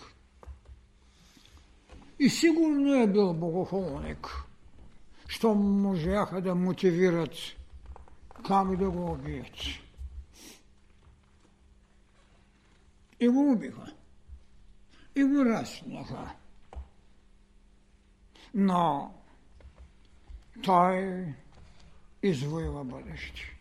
И 2.18 2.28
сигурно 2.28 2.94
е 2.94 3.06
бил 3.06 3.34
богохолник, 3.34 4.28
що 5.28 5.54
можаха 5.54 6.40
да 6.40 6.54
мотивират 6.54 7.34
ками 8.46 8.76
да 8.76 8.90
го 8.90 9.12
убият. 9.12 9.56
И 13.20 13.28
го 13.28 13.52
убиха. 13.52 13.92
И 15.16 15.24
го 15.24 15.44
разпнаха. 15.44 16.41
Но 18.54 19.14
той 20.62 21.24
извоюва 22.22 22.84
бъдеще. 22.84 23.56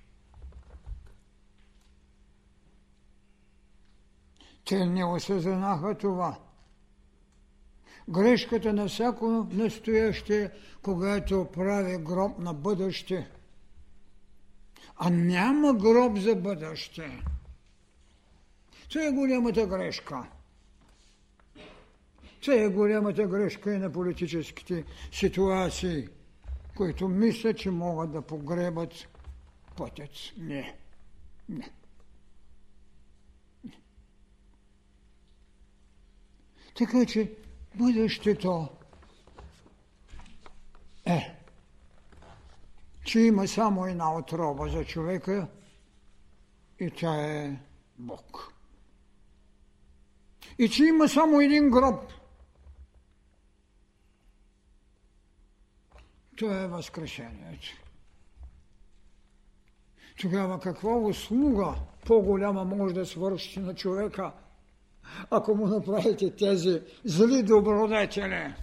Те 4.66 4.86
не 4.86 5.06
осъзнаха 5.06 5.98
това. 5.98 6.40
Грешката 8.10 8.74
на 8.74 8.88
всяко 8.88 9.48
настояще, 9.52 10.52
когато 10.82 11.48
прави 11.54 11.98
гроб 11.98 12.40
на 12.40 12.54
бъдеще. 12.54 13.32
А 14.98 15.10
няма 15.10 15.74
гроб 15.74 16.18
за 16.18 16.36
бъдеще. 16.36 17.24
Това 18.90 19.06
е 19.06 19.12
голямата 19.12 19.68
грешка. 19.68 20.28
Това 22.42 22.56
е 22.56 22.70
голямата 22.70 23.28
грешка 23.28 23.74
и 23.74 23.78
на 23.78 23.92
политическите 23.92 24.84
ситуации, 25.12 26.08
които 26.76 27.08
мислят, 27.08 27.58
че 27.58 27.72
могат 27.72 28.12
да 28.12 28.22
погребат 28.22 29.08
пътят. 29.78 30.10
Не. 30.38 30.76
Не. 31.50 31.70
Така 36.78 37.06
че 37.06 37.32
бъдещето 37.76 38.70
е, 41.06 41.36
че 43.04 43.20
има 43.20 43.48
само 43.48 43.86
една 43.86 44.18
отроба 44.18 44.70
за 44.70 44.86
човека 44.86 45.48
и 46.80 46.92
тя 46.92 47.16
е 47.16 47.60
Бог. 47.98 48.54
И 50.58 50.70
че 50.70 50.84
има 50.84 51.10
само 51.10 51.42
един 51.42 51.70
гроб. 51.70 52.21
Това 56.36 56.62
е 56.62 56.68
възкрешението. 56.68 57.68
Тогава 60.22 60.60
каква 60.60 60.98
услуга 60.98 61.76
по-голяма 62.06 62.66
може 62.66 62.96
да 62.96 63.06
свърши 63.06 63.60
на 63.60 63.76
човека– 63.76 64.32
ако 65.30 65.56
му 65.56 65.68
направите 65.68 66.36
тези 66.36 66.82
зли 67.04 67.44
добродетели, 67.44 68.54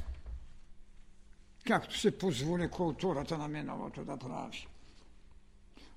както 1.66 1.98
се 1.98 2.18
позволи 2.18 2.68
културата 2.68 3.38
на 3.38 3.48
миналото 3.48 4.04
да 4.04 4.16
прави. 4.16 4.68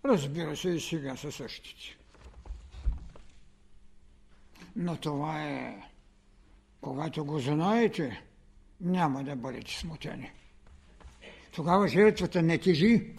Разбира 0.05 0.57
се, 0.57 0.69
и 0.69 0.79
сега 0.79 1.15
са 1.15 1.31
същите. 1.31 1.97
Но 4.75 4.97
това 4.97 5.43
е, 5.43 5.83
когато 6.81 7.25
го 7.25 7.39
знаете, 7.39 8.23
няма 8.81 9.23
да 9.23 9.35
бъдете 9.35 9.71
смутени. 9.73 10.31
Тогава 11.51 11.87
жертвата 11.87 12.41
не 12.41 12.57
тежи, 12.57 13.15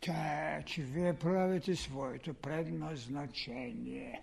Тя 0.00 0.56
е, 0.56 0.64
че 0.64 0.82
вие 0.82 1.14
правите 1.14 1.76
своето 1.76 2.34
предназначение. 2.34 4.22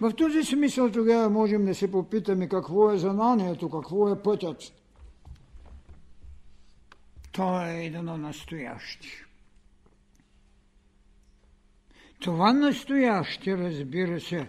В 0.00 0.12
този 0.12 0.42
смисъл 0.42 0.92
тогава 0.92 1.30
можем 1.30 1.64
да 1.66 1.74
се 1.74 1.90
попитаме 1.90 2.48
какво 2.48 2.92
е 2.92 2.98
знанието, 2.98 3.70
какво 3.70 4.08
е 4.12 4.22
пътят. 4.22 4.62
То 7.32 7.60
е 7.60 7.90
на 7.90 8.18
настояще. 8.18 9.08
Това 12.20 12.52
настояще, 12.52 13.58
разбира 13.58 14.20
се, 14.20 14.48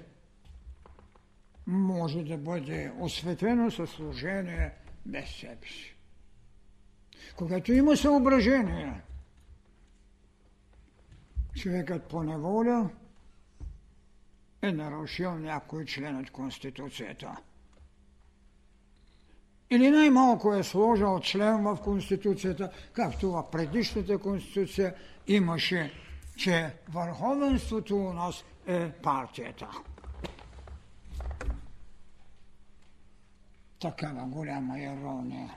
може 1.68 2.24
да 2.24 2.38
бъде 2.38 2.92
осветено 3.00 3.72
със 3.72 3.90
служение 3.90 4.72
без 5.06 5.30
себе 5.30 5.68
си. 5.68 5.96
Когато 7.36 7.74
има 7.74 7.98
съображение, 7.98 9.02
човекът 11.56 12.04
по 12.04 12.24
неволя 12.24 12.90
е 14.62 14.72
нарушил 14.72 15.36
някой 15.36 15.86
член 15.86 16.20
от 16.20 16.32
Конституцията. 16.32 17.38
Или 19.70 19.90
най-малко 19.90 20.54
е 20.54 20.64
сложил 20.64 21.20
член 21.20 21.64
в 21.64 21.78
Конституцията, 21.84 22.72
както 22.94 23.32
в 23.32 23.52
предишната 23.52 24.18
Конституция 24.18 24.96
имаше, 25.28 25.92
че 26.38 26.74
върховенството 26.90 27.96
у 27.96 28.14
нас 28.14 28.44
е 28.68 28.92
партията. 28.92 29.68
Такава 33.80 34.26
голяма 34.26 34.80
ирония. 34.80 35.56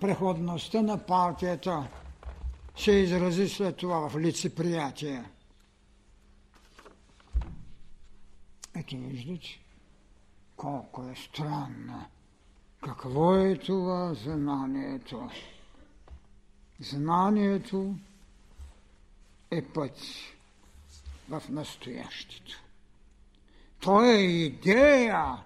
Преходността 0.00 0.82
на 0.82 1.06
партията 1.06 1.88
се 2.76 2.92
изрази 2.92 3.48
след 3.48 3.76
това 3.76 4.08
в 4.08 4.18
лицеприятие. 4.18 5.24
Ето 8.76 8.96
виждате 8.96 9.60
колко 10.56 11.08
е 11.08 11.14
странно. 11.16 12.04
Какво 12.80 13.36
е 13.36 13.58
това 13.58 14.14
знанието? 14.14 15.30
Знанието 16.80 17.94
е 19.50 19.62
път 19.62 20.00
в 21.28 21.42
настоящето. 21.48 22.60
То 23.80 24.04
е 24.04 24.14
идея, 24.18 25.44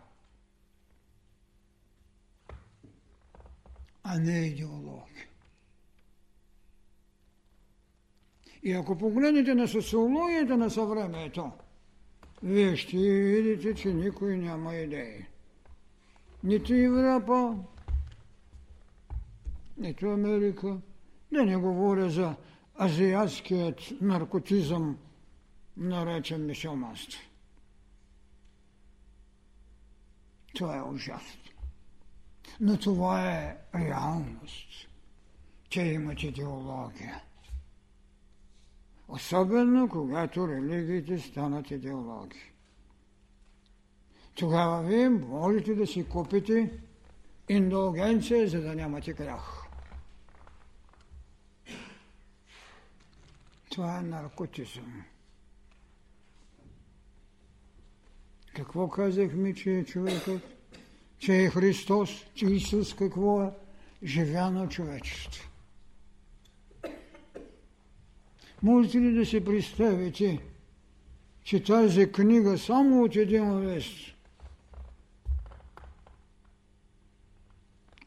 а 4.10 4.18
не 4.18 4.46
идеология. 4.46 5.26
И 8.62 8.72
ако 8.72 8.98
погледнете 8.98 9.54
на 9.54 9.68
социологията 9.68 10.56
на 10.56 10.70
съвремето, 10.70 11.52
вие 12.42 12.76
ще 12.76 12.96
видите, 12.96 13.74
че 13.74 13.94
никой 13.94 14.36
няма 14.36 14.74
идеи. 14.74 15.26
Нито 16.44 16.74
Европа, 16.74 17.56
нито 19.78 20.06
Америка. 20.06 20.76
Да 21.32 21.44
не 21.44 21.56
говоря 21.56 22.10
за 22.10 22.34
азиатският 22.80 23.80
наркотизъм, 24.00 24.98
наречен 25.76 26.46
мисиоманство. 26.46 27.20
Това 30.54 30.76
е 30.76 30.82
ужасно. 30.82 31.47
Но 32.60 32.78
това 32.78 33.30
е 33.30 33.56
реалност. 33.74 34.88
Те 35.70 35.80
имат 35.80 36.22
идеология. 36.22 37.22
Особено 39.08 39.88
когато 39.88 40.48
религиите 40.48 41.18
станат 41.18 41.70
идеологии. 41.70 42.52
Тогава 44.34 44.82
вие 44.82 45.08
можете 45.08 45.74
да 45.74 45.86
си 45.86 46.08
купите 46.08 46.80
индулгенция, 47.48 48.48
за 48.48 48.60
да 48.60 48.74
нямате 48.74 49.12
грях. 49.12 49.64
Това 53.70 53.98
е 53.98 54.02
наркотизъм. 54.02 55.04
Какво 58.54 58.88
казахме, 58.88 59.54
че 59.54 59.78
е 59.78 59.84
човекът? 59.84 60.57
Че 61.18 61.42
е 61.42 61.50
Христос, 61.50 62.24
че 62.34 62.46
Исус 62.46 62.94
какво 62.94 63.42
е? 63.42 63.50
Живя 64.02 64.50
на 64.50 64.68
човечеството. 64.68 65.48
Можете 68.62 68.98
ли 68.98 69.12
да 69.14 69.26
се 69.26 69.44
представите, 69.44 70.40
че 71.44 71.62
тази 71.62 72.12
книга 72.12 72.58
само 72.58 73.02
от 73.02 73.16
един 73.16 73.74
лист 73.74 74.14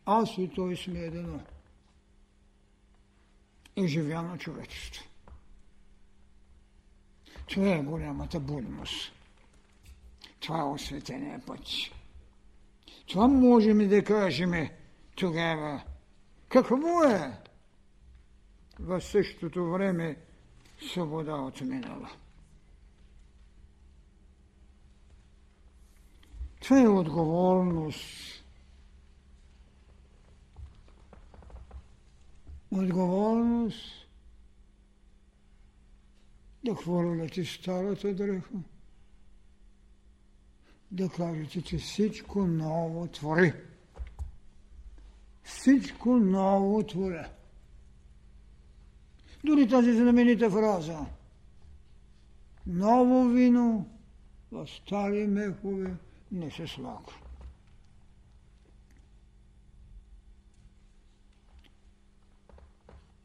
аз 0.06 0.38
и 0.38 0.50
той 0.56 0.78
сме 0.78 1.00
едно. 1.00 1.40
И 3.76 3.88
живя 3.88 4.22
на 4.22 4.38
човечество. 4.38 5.06
Това 7.50 7.70
е 7.70 7.84
голямата 7.84 8.40
будност. 8.40 9.14
Това 10.40 10.60
е 10.60 10.64
осветения 10.64 11.42
път. 11.46 11.60
Това 13.12 13.28
можем 13.28 13.90
да 13.90 14.04
кажем 14.04 14.70
тогава. 15.16 15.84
Какво 16.50 17.04
е 17.04 17.32
в 18.80 19.02
същото 19.02 19.72
време 19.72 20.18
свобода 20.92 21.36
от 21.36 21.62
минала. 21.62 22.10
Това 26.62 26.82
е 26.82 26.88
отговорност. 26.88 28.44
Отговорност 32.72 34.08
да 36.64 36.76
хвърляте 36.76 37.46
старата 37.46 38.14
дреха, 38.14 38.50
да 40.92 41.10
кажете, 41.10 41.62
че 41.62 41.78
всичко 41.78 42.48
ново 42.48 43.08
твори. 43.08 43.54
Всичко 45.44 46.10
ново 46.18 46.84
творя. 46.84 47.30
Дори 49.44 49.70
тази 49.70 49.94
знаменита 49.94 50.50
фраза. 50.50 51.06
Ново 52.68 53.30
вино 53.30 53.90
в 54.52 54.68
стари 54.68 55.28
мехове 55.28 55.96
не 56.32 56.52
се 56.52 56.68
слага. 56.68 57.14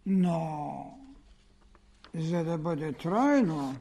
Но 0.07 0.99
за 2.15 2.45
да 2.45 2.59
бъде 2.59 2.93
трайно, 2.93 3.77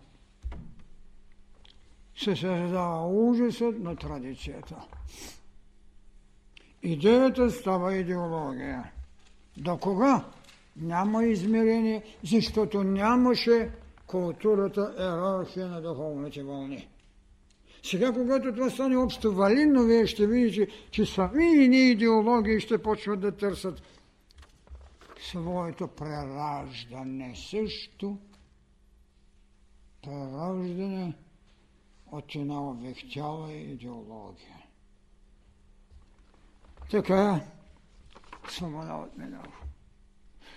се 2.18 2.36
създава 2.36 3.08
ужасът 3.08 3.80
на 3.80 3.96
традицията. 3.96 4.76
Идеята 6.84 7.52
става 7.52 7.96
идеология. 7.96 8.92
До 9.58 9.78
кога? 9.78 10.26
Няма 10.76 11.26
измерение, 11.26 12.04
защото 12.24 12.84
нямаше 12.84 13.72
културата, 14.08 14.96
иерархия 15.00 15.68
на 15.68 15.82
духовните 15.82 16.44
вълни. 16.44 16.88
Сега, 17.84 18.14
когато 18.14 18.54
това 18.54 18.70
стане 18.70 18.98
общо 18.98 19.34
валидно, 19.34 19.84
вие 19.84 20.08
ще 20.08 20.28
видите, 20.28 20.68
че 20.92 21.06
сами 21.06 21.68
ни 21.68 21.92
идеологии 21.92 22.60
ще 22.60 22.78
почват 22.78 23.20
да 23.20 23.32
търсят 23.32 23.82
своето 25.30 25.88
прераждане 25.88 27.34
също. 27.36 28.18
Прераждане 30.04 31.14
от 32.16 32.36
една 32.36 32.70
овехтяла 32.70 33.54
идеология. 33.54 34.58
Така, 36.92 37.42
свобода 38.50 38.94
от 38.94 39.18
минало. 39.18 39.54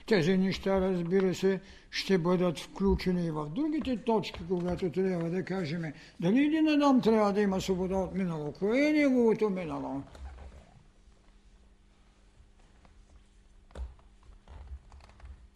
Тези 0.06 0.38
неща, 0.38 0.80
разбира 0.80 1.34
се, 1.34 1.60
ще 1.90 2.18
бъдат 2.18 2.58
включени 2.58 3.26
и 3.26 3.30
в 3.30 3.48
другите 3.48 3.96
точки, 3.96 4.40
когато 4.48 4.90
трябва 4.92 5.30
да 5.30 5.44
кажем 5.44 5.92
дали 6.20 6.46
един 6.46 6.68
Адам 6.68 7.00
трябва 7.00 7.32
да 7.32 7.40
има 7.40 7.60
свобода 7.60 7.96
от 7.96 8.14
минало. 8.14 8.52
Кое 8.52 8.88
е 8.88 8.92
неговото 8.92 9.50
минало? 9.50 10.02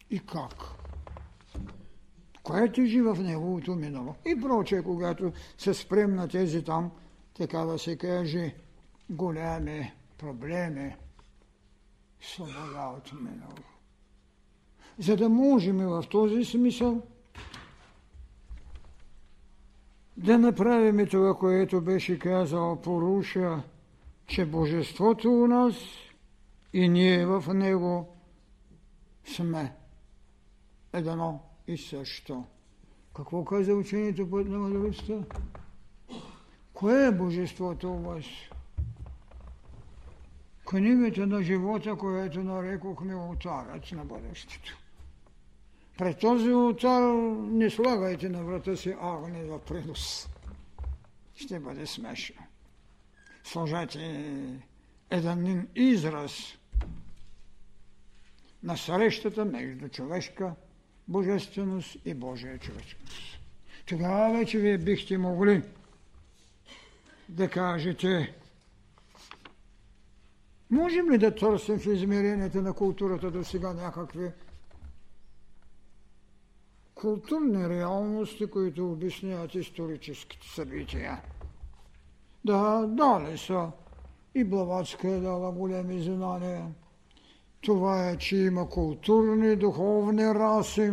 И 0.09 0.19
как? 0.19 0.82
Кое 2.43 2.71
тежи 2.71 3.01
в 3.01 3.15
неговото 3.15 3.75
минало? 3.75 4.15
И 4.25 4.41
прочее, 4.41 4.83
когато 4.83 5.31
се 5.57 5.73
спрем 5.73 6.15
на 6.15 6.27
тези 6.27 6.63
там, 6.63 6.91
така 7.37 7.59
да 7.59 7.79
се 7.79 7.97
каже, 7.97 8.55
голями 9.09 9.93
проблеми, 10.17 10.95
свобода 12.21 12.93
от 12.97 13.13
минало 13.13 13.73
за 14.99 15.17
да 15.17 15.29
можем 15.29 15.77
в 15.77 16.03
този 16.11 16.45
смисъл 16.45 17.01
да 20.17 20.39
направим 20.39 21.07
това, 21.07 21.37
което 21.37 21.81
беше 21.81 22.19
казал 22.19 22.81
Поруша, 22.81 23.63
че 24.27 24.45
Божеството 24.45 25.31
у 25.31 25.47
нас 25.47 25.75
и 26.73 26.89
ние 26.89 27.25
в 27.25 27.53
Него 27.53 28.15
сме 29.25 29.75
едно 30.93 31.43
и 31.67 31.77
също. 31.77 32.45
Какво 33.15 33.45
каза 33.45 33.73
учението 33.73 34.29
път 34.29 34.47
на 34.47 34.57
мъдростта? 34.57 35.13
Кое 36.73 37.07
е 37.07 37.11
Божеството 37.11 37.93
у 37.93 37.97
вас? 37.97 38.25
Книгата 40.65 41.27
на 41.27 41.43
живота, 41.43 41.95
което 41.95 42.43
нарекохме 42.43 43.15
отарът 43.15 43.91
на 43.91 44.05
бъдещето. 44.05 44.77
Пред 45.97 46.19
този 46.19 46.53
отар 46.53 47.01
не 47.35 47.69
слагайте 47.69 48.29
на 48.29 48.43
врата 48.43 48.75
си 48.75 48.95
агне 49.01 49.43
в 49.43 49.59
принос. 49.59 50.29
Ще 51.35 51.59
бъде 51.59 51.85
смешно. 51.85 52.41
Сложете 53.43 54.33
един 55.09 55.67
израз 55.75 56.57
на 58.63 58.77
срещата 58.77 59.45
между 59.45 59.89
човешка 59.89 60.55
божественост 61.07 61.97
и 62.05 62.13
Божия 62.13 62.59
човечност. 62.59 63.39
Тогава 63.85 64.37
вече 64.37 64.59
вие 64.59 64.77
бихте 64.77 65.17
могли 65.17 65.63
да 67.29 67.49
кажете 67.49 68.35
можем 70.69 71.11
ли 71.11 71.17
да 71.17 71.35
търсим 71.35 71.79
в 71.79 71.85
измеренията 71.85 72.61
на 72.61 72.73
културата 72.73 73.31
до 73.31 73.43
сега 73.43 73.73
някакви 73.73 74.31
културни 76.95 77.69
реалности, 77.69 78.45
които 78.45 78.91
обясняват 78.91 79.55
историческите 79.55 80.47
събития? 80.47 81.21
Да, 82.45 82.85
дали 82.87 83.37
са. 83.37 83.71
И 84.35 84.43
Блаватска 84.43 85.07
е 85.07 85.19
дала 85.19 85.51
големи 85.51 86.01
знания. 86.01 86.65
Това 87.63 88.09
е, 88.09 88.17
че 88.17 88.37
има 88.37 88.69
културни, 88.69 89.55
духовни 89.55 90.25
раси, 90.25 90.91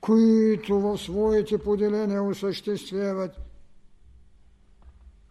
които 0.00 0.80
в 0.80 0.98
своите 0.98 1.58
поделения 1.58 2.22
осъществяват 2.22 3.32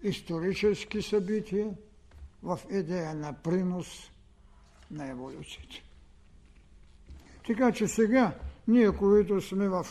исторически 0.03 1.01
събития 1.01 1.69
в 2.43 2.59
идея 2.71 3.15
на 3.15 3.33
принос 3.33 4.11
на 4.91 5.09
еволюцията. 5.09 5.75
Така 7.47 7.71
че 7.71 7.87
сега, 7.87 8.33
ние, 8.67 8.91
които 8.91 9.41
сме 9.41 9.69
в 9.69 9.87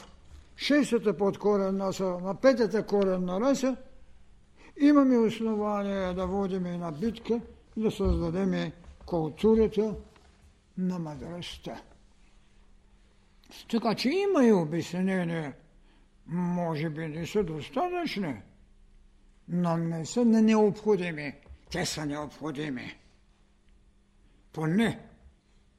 шестата 0.56 1.16
подкоренна 1.16 1.86
раса, 1.86 2.04
на 2.04 2.34
петата 2.34 2.86
коренна 2.86 3.40
раса, 3.40 3.76
имаме 4.80 5.18
основание 5.18 6.14
да 6.14 6.26
водим 6.26 6.66
една 6.66 6.92
битка, 6.92 7.40
да 7.76 7.90
създадем 7.90 8.72
културата 9.06 9.94
на 10.78 10.98
мъдростта. 10.98 11.82
Така 13.70 13.94
че 13.94 14.08
има 14.08 14.44
и 14.44 14.52
обяснение, 14.52 15.52
може 16.26 16.90
би 16.90 17.08
не 17.08 17.26
са 17.26 17.44
достатъчни, 17.44 18.42
но 19.48 19.76
не 19.76 20.06
са 20.06 20.24
не 20.24 20.42
необходими. 20.42 21.34
Те 21.70 21.86
са 21.86 22.06
необходими. 22.06 22.98
Поне 24.52 25.00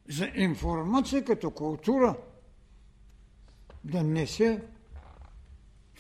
за 0.09 0.32
информация 0.36 1.26
като 1.26 1.51
култура 1.51 2.17
да 3.84 4.03
не 4.03 4.28
се 4.28 4.61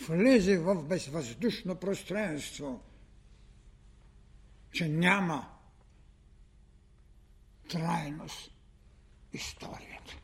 влезе 0.07 0.57
в 0.57 0.83
безвъздушно 0.83 1.75
пространство, 1.75 2.81
че 4.71 4.89
няма 4.89 5.52
трайност 7.69 8.51
историята. 9.33 10.15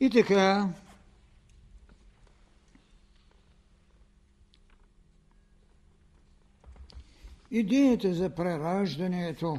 И 0.00 0.10
така, 0.10 0.68
идеята 7.50 8.14
за 8.14 8.34
прераждането 8.34 9.58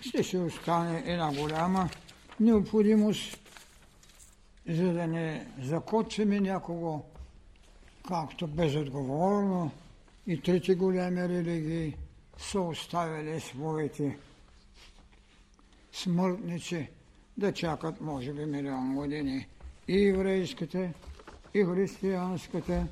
ще 0.00 0.22
се 0.22 0.38
остане 0.38 1.02
една 1.06 1.34
голяма 1.34 1.90
необходимост, 2.40 3.38
за 4.68 4.92
да 4.92 5.06
не 5.06 5.46
закочваме 5.60 6.40
някого, 6.40 7.02
както 8.08 8.46
безотговорно 8.46 9.70
и 10.26 10.40
трите 10.42 10.74
голями 10.74 11.28
религии 11.28 11.96
са 12.38 12.60
оставили 12.60 13.40
своите 13.40 14.18
смъртници 15.92 16.88
да 17.38 17.52
чакат, 17.52 18.00
може 18.00 18.32
би, 18.32 18.46
милион 18.46 18.94
години. 18.94 19.46
И 19.88 20.08
еврейската, 20.08 20.90
и 21.54 21.64
християнската, 21.64 22.86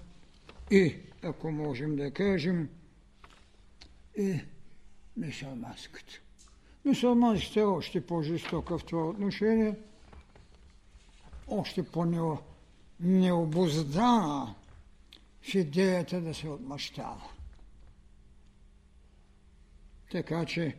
и, 0.70 0.97
ако 1.22 1.51
можем 1.51 1.97
да 1.97 2.11
кажем, 2.11 2.68
и 4.18 4.40
мисълманската. 5.16 6.12
Мисълманската 6.84 7.61
е 7.61 7.64
още 7.64 8.07
по-жестока 8.07 8.78
в 8.78 8.84
това 8.84 9.09
отношение, 9.09 9.74
още 11.49 11.82
по-необоздана 11.82 14.55
в 15.43 15.55
идеята 15.55 16.20
да 16.20 16.34
се 16.34 16.49
отмъщава. 16.49 17.32
Така 20.12 20.44
че 20.44 20.76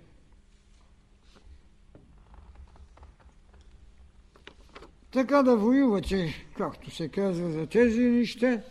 така 5.11 5.43
да 5.43 5.57
воювате, 5.57 6.34
както 6.57 6.91
се 6.91 7.09
казва 7.09 7.51
за 7.51 7.67
тези 7.67 8.01
неща, 8.01 8.61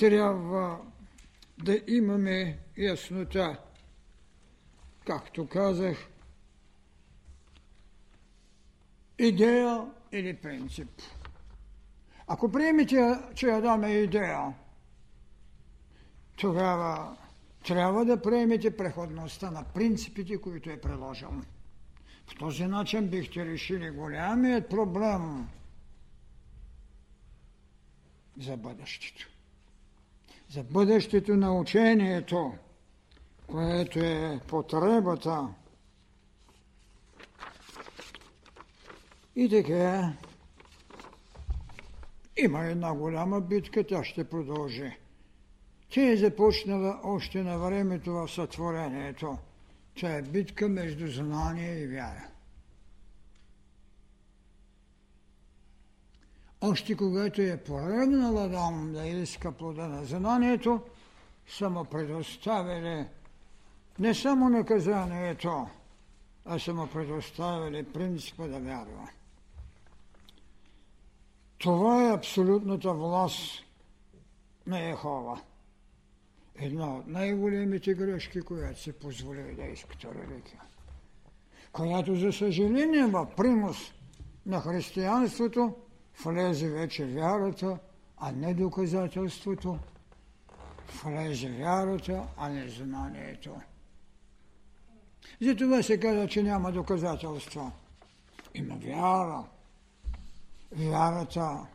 трябва 0.00 0.80
да 1.64 1.80
имаме 1.86 2.58
яснота. 2.78 3.60
Както 5.06 5.48
казах, 5.48 5.96
идея 9.18 9.86
или 10.12 10.36
принцип. 10.36 10.90
Ако 12.26 12.52
приемете, 12.52 13.18
че 13.34 13.46
Адам 13.46 13.84
е 13.84 13.92
идея, 13.92 14.54
тогава 16.36 17.16
трябва 17.62 18.04
да 18.04 18.22
приемете 18.22 18.76
преходността 18.76 19.50
на 19.50 19.64
принципите, 19.64 20.40
които 20.40 20.70
е 20.70 20.80
приложил. 20.80 21.30
В 22.26 22.38
този 22.38 22.66
начин 22.66 23.08
бихте 23.08 23.44
решили 23.44 23.90
голямият 23.90 24.70
проблем 24.70 25.48
за 28.40 28.56
бъдещето. 28.56 29.28
За 30.50 30.62
бъдещето 30.62 31.36
на 31.36 31.58
учението, 31.58 32.54
което 33.46 33.98
е 33.98 34.40
потребата. 34.48 35.48
И 39.36 39.48
така, 39.48 40.12
има 42.36 42.64
една 42.64 42.94
голяма 42.94 43.40
битка, 43.40 43.86
тя 43.86 44.04
ще 44.04 44.28
продължи. 44.28 45.01
Тя 45.92 46.10
е 46.10 46.16
започнала 46.16 47.00
още 47.04 47.42
на 47.42 47.58
времето 47.58 48.12
в 48.12 48.28
сътворението. 48.28 49.38
Това 49.96 50.10
е 50.10 50.22
битка 50.22 50.68
между 50.68 51.06
знание 51.06 51.78
и 51.78 51.86
вяра. 51.86 52.28
Още 56.60 56.96
когато 56.96 57.42
е 57.42 57.56
поръгнала 57.56 58.44
Адам 58.44 58.92
да 58.92 59.06
иска 59.06 59.52
плода 59.52 59.88
на 59.88 60.04
знанието, 60.04 60.80
са 61.48 61.70
му 61.70 61.84
предоставили 61.84 63.06
не 63.98 64.14
само 64.14 64.48
наказанието, 64.48 65.68
а 66.44 66.58
са 66.58 66.74
му 66.74 66.86
предоставили 66.86 67.84
принципа 67.84 68.46
да 68.46 68.60
вярва. 68.60 69.08
Това 71.58 72.08
е 72.08 72.14
абсолютната 72.14 72.92
власт 72.92 73.64
на 74.66 74.90
Ехова 74.90 75.40
една 76.56 76.96
от 76.96 77.06
най-големите 77.06 77.94
грешки, 77.94 78.40
която 78.40 78.82
се 78.82 78.92
позволи 78.92 79.40
юдейската 79.40 80.08
религия, 80.14 80.62
която 81.72 82.16
за 82.16 82.32
съжаление 82.32 83.06
в 83.06 83.26
примус 83.36 83.76
на 84.46 84.60
християнството 84.60 85.74
влезе 86.24 86.70
вече 86.70 87.04
вярата, 87.04 87.78
а 88.16 88.32
не 88.32 88.54
доказателството, 88.54 89.78
влезе 91.04 91.48
вярата, 91.48 92.22
а 92.36 92.48
не 92.48 92.68
знанието. 92.68 93.60
Затова 95.40 95.82
се 95.82 96.00
казва, 96.00 96.28
че 96.28 96.42
няма 96.42 96.72
доказателства. 96.72 97.72
Има 98.54 98.74
вяра. 98.74 99.44
Вярата 100.72 101.66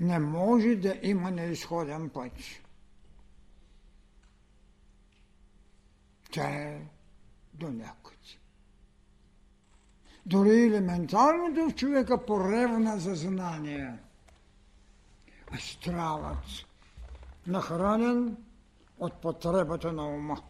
не 0.00 0.18
може 0.18 0.76
да 0.76 0.98
има 1.02 1.30
неизходен 1.30 2.08
път. 2.08 2.32
Тя 6.32 6.48
е 6.48 6.80
до 7.54 7.70
някъде. 7.70 8.16
Дори 10.26 10.66
елементарното 10.66 11.70
в 11.70 11.74
човека 11.74 12.26
поревна 12.26 12.98
за 12.98 13.14
знание. 13.14 13.98
Астралът, 15.54 16.44
нахранен 17.46 18.36
от 18.98 19.20
потребата 19.20 19.92
на 19.92 20.06
ума. 20.06 20.42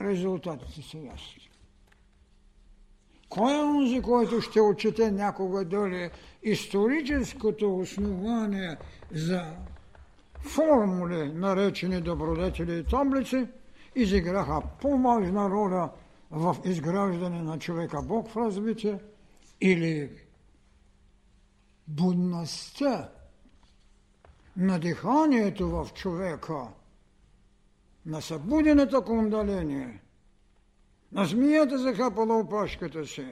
Резултатите 0.00 0.82
са 0.82 0.98
ясни. 0.98 1.50
Кой 3.28 3.52
е 3.52 3.62
онзи, 3.62 4.02
който 4.02 4.40
ще 4.40 4.60
отчете 4.60 5.10
някога 5.10 5.64
дали 5.64 6.10
историческото 6.42 7.76
основание 7.76 8.76
за 9.10 9.56
формули, 10.46 11.32
наречени 11.32 12.00
добродетели 12.00 12.78
и 12.78 12.84
таблици, 12.84 13.46
изиграха 13.94 14.62
по-важна 14.80 15.50
роля 15.50 15.90
в 16.30 16.56
изграждане 16.64 17.42
на 17.42 17.58
човека 17.58 18.02
Бог 18.02 18.28
в 18.28 18.36
развитие 18.36 18.98
или 19.60 20.10
будността 21.88 23.10
на 24.56 24.78
диханието 24.78 25.70
в 25.70 25.88
човека, 25.94 26.66
на 28.06 28.22
събудената 28.22 29.00
кундаление, 29.00 30.00
на 31.12 31.24
змията 31.24 31.78
захапала 31.78 32.38
опашката 32.38 33.06
си, 33.06 33.26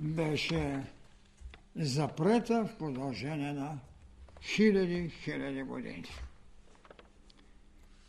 беше 0.00 0.92
запрета 1.76 2.64
в 2.64 2.78
продължение 2.78 3.52
на 3.52 3.78
хиляди, 4.42 5.10
хиляди 5.10 5.62
години. 5.62 6.04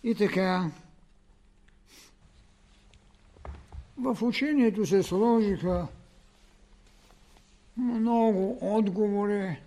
И 0.04 0.16
така, 0.16 0.72
в 3.98 4.18
учението 4.22 4.86
се 4.86 5.04
сложиха 5.04 5.88
много 7.78 8.58
отговори 8.62 9.60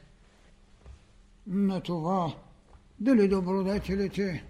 на 1.46 1.80
това, 1.80 2.34
дали 3.00 3.28
добродетелите 3.28 4.44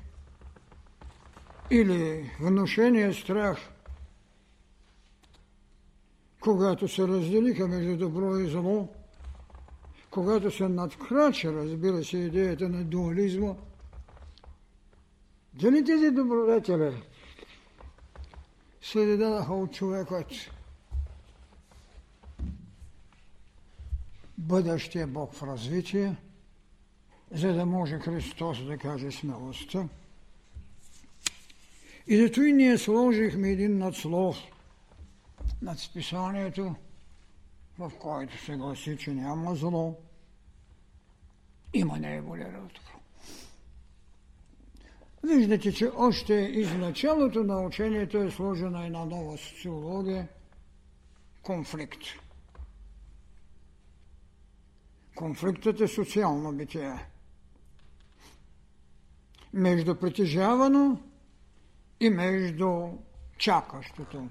или 1.71 2.31
внушение 2.41 3.13
страх, 3.13 3.59
когато 6.41 6.89
се 6.89 7.09
разделиха 7.09 7.69
между 7.69 7.97
добро 7.97 8.39
и 8.39 8.47
зло, 8.47 8.89
когато 10.15 10.51
се 10.51 10.69
надкрача, 10.69 11.53
разбира 11.53 12.05
се, 12.05 12.19
идеята 12.19 12.69
на 12.69 12.85
дуализма, 12.85 13.55
дали 15.55 15.85
тези 15.85 16.11
добродетели 16.11 17.03
се 18.83 19.17
дадаха 19.17 19.55
от 19.55 19.73
човекът 19.73 20.27
бъдещия 24.39 25.07
Бог 25.07 25.35
в 25.35 25.43
развитие, 25.43 26.17
за 27.31 27.53
да 27.53 27.67
може 27.67 27.99
Христос 27.99 28.65
да 28.65 28.79
каже 28.79 29.11
смелостта. 29.11 29.89
И 32.07 32.17
зато 32.17 32.43
и 32.43 32.53
ние 32.53 32.79
сложихме 32.79 33.51
един 33.51 33.79
надслов 33.79 34.37
над 35.63 35.79
списанието, 35.79 36.75
в 37.79 37.93
който 37.99 38.45
се 38.45 38.57
гласи, 38.57 38.97
че 38.99 39.11
няма 39.11 39.55
зло, 39.55 39.97
има 41.75 41.99
не 41.99 42.21
волера 42.21 42.61
добро. 42.61 42.95
Виждате, 45.25 45.73
че 45.73 45.91
още 45.97 46.35
из 46.35 46.73
началото 46.73 47.45
на 47.45 47.63
учението 47.63 48.19
е 48.19 48.31
сложена 48.31 48.87
една 48.87 49.05
нова 49.05 49.39
социология– 49.39 50.29
конфликт. 51.43 52.01
Конфликтът 55.15 55.81
е 55.81 55.89
социално 55.89 56.53
битие. 56.53 57.07
Между 59.53 59.95
притежавано 59.95 61.01
и 62.01 62.11
между 62.11 62.89
чакащото. 63.39 64.29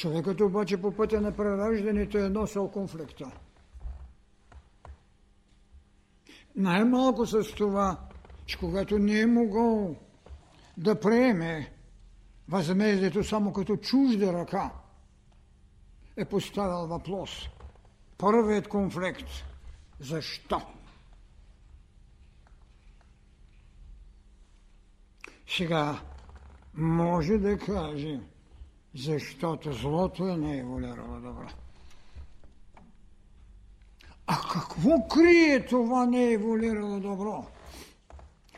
Човекът 0.00 0.40
обаче 0.40 0.80
по 0.80 0.92
пътя 0.92 1.20
на 1.20 1.36
прераждането 1.36 2.18
е 2.18 2.28
носил 2.28 2.68
конфликта. 2.68 3.30
Най-малко 6.56 7.26
с 7.26 7.54
това, 7.54 8.08
че 8.46 8.58
когато 8.58 8.98
не 8.98 9.20
е 9.20 9.26
могъл 9.26 9.96
да 10.76 11.00
приеме 11.00 11.72
възмездието 12.48 13.24
само 13.24 13.52
като 13.52 13.76
чужда 13.76 14.32
ръка, 14.32 14.70
е 16.16 16.24
поставил 16.24 16.86
въпрос. 16.86 17.48
Първият 18.18 18.68
конфликт. 18.68 19.28
Защо? 19.98 20.62
Сега 25.48 26.00
може 26.74 27.38
да 27.38 27.58
каже, 27.58 28.20
защото 28.94 29.72
злото 29.72 30.28
е 30.28 30.36
не 30.36 30.58
еволюирало 30.58 31.20
добро. 31.20 31.48
А 34.26 34.36
какво 34.52 35.08
крие 35.08 35.66
това 35.66 36.06
не 36.06 36.32
еволюирало 36.32 37.00
добро? 37.00 37.46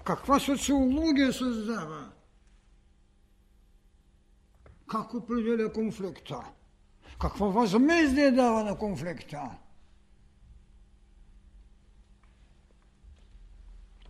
Каква 0.04 0.40
социология 0.40 1.32
създава? 1.32 2.12
Как 4.88 5.14
определя 5.14 5.72
конфликта? 5.72 6.40
Какво 7.20 7.50
възмездие 7.50 8.30
дава 8.30 8.64
на 8.64 8.78
конфликта? 8.78 9.50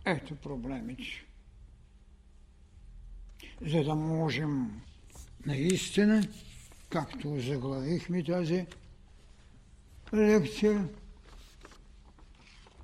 Ето 0.05 0.35
проблемите. 0.35 1.25
За 3.61 3.83
да 3.83 3.95
можем 3.95 4.81
наистина, 5.45 6.23
както 6.89 7.39
заглавихме 7.39 8.23
тази 8.23 8.65
лекция, 10.13 10.89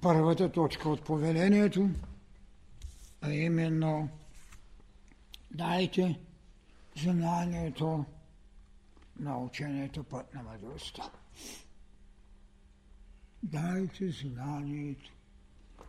първата 0.02 0.52
точка 0.52 0.90
от 0.90 1.04
повелението, 1.04 1.90
а 3.22 3.32
именно 3.32 4.10
дайте 5.52 6.20
знанието 6.98 8.06
на 9.20 9.38
учението 9.38 10.04
път 10.04 10.34
на 10.34 10.44
мъдростта. 10.44 11.12
Дайте 13.44 14.12
знанието 14.12 15.12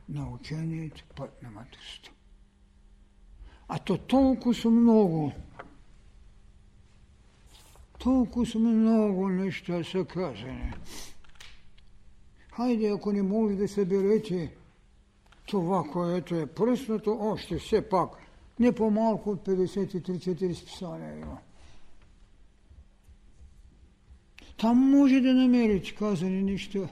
на 0.08 0.28
учението 0.30 1.04
път 1.16 1.42
на 1.42 1.50
мъдростта. 1.50 2.10
А 3.68 3.78
то 3.78 3.98
толкова 3.98 4.54
са 4.54 4.70
много, 4.70 5.32
толкова 8.00 8.58
много 8.58 9.28
неща 9.28 9.84
са 9.84 10.04
казани. 10.04 10.72
Хайде, 12.52 12.88
ако 12.88 13.12
не 13.12 13.22
може 13.22 13.54
да 13.54 13.68
съберете 13.68 14.52
това, 15.46 15.84
което 15.92 16.34
е 16.34 16.46
пръснато, 16.46 17.18
още 17.20 17.58
все 17.58 17.88
пак 17.88 18.10
не 18.58 18.72
по-малко 18.72 19.30
от 19.30 19.46
53-4 19.46 20.52
списания 20.52 21.18
има. 21.18 21.38
Там 24.58 24.90
може 24.90 25.20
да 25.20 25.34
намерите 25.34 25.94
казани 25.94 26.42
неща. 26.42 26.88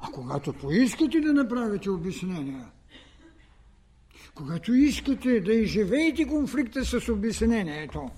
А 0.00 0.12
когато 0.12 0.52
поискате 0.52 1.20
да 1.20 1.32
направите 1.32 1.90
обяснения, 1.90 2.66
когато 4.34 4.74
искате 4.74 5.40
да 5.40 5.52
изживеете 5.52 6.26
конфликта 6.26 6.84
с 6.84 7.08
обяснението, 7.08 8.10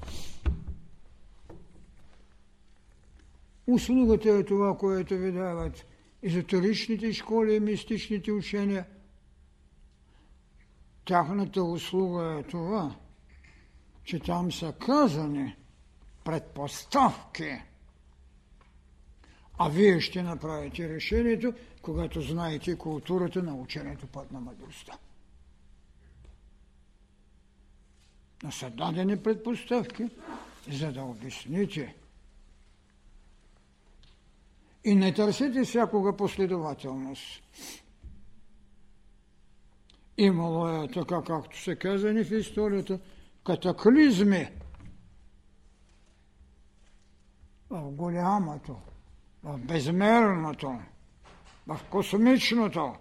услугата 3.73 4.31
е 4.31 4.45
това, 4.45 4.79
което 4.79 5.15
ви 5.15 5.33
дават 5.33 5.87
езотеричните 6.23 7.13
школи 7.13 7.55
и 7.55 7.61
мистичните 7.61 8.33
учения. 8.33 8.87
Тяхната 11.05 11.63
услуга 11.63 12.39
е 12.39 12.43
това, 12.43 12.97
че 14.05 14.19
там 14.19 14.53
са 14.53 14.73
казани– 14.73 15.57
предпоставки. 16.25 17.63
А 19.59 19.69
вие 19.69 20.01
ще 20.01 20.23
направите 20.23 20.89
решението, 20.89 21.55
когато 21.83 22.21
знаете 22.21 22.79
културата 22.79 23.43
на 23.43 23.55
ученето 23.55 24.07
път 24.07 24.33
на 24.33 24.41
мъдростта. 24.41 24.99
Но 28.43 28.53
са 28.53 28.71
дадени 28.71 29.23
предпоставки, 29.23 30.09
за 30.69 30.93
да 30.93 31.03
обясните. 31.03 31.95
И 34.85 34.95
не 34.95 35.15
търсите 35.15 35.65
всякога 35.65 36.17
последователност. 36.17 37.43
Имало 40.19 40.69
е, 40.69 40.89
така 40.89 41.23
както 41.27 41.63
се 41.63 41.77
казани 41.77 42.25
в 42.25 42.33
историята, 42.33 43.01
катаклизми 43.47 44.49
в 47.71 47.91
голямото, 47.91 48.77
в 49.43 49.59
безмерното, 49.59 50.79
в 51.67 51.81
космичното. 51.91 52.95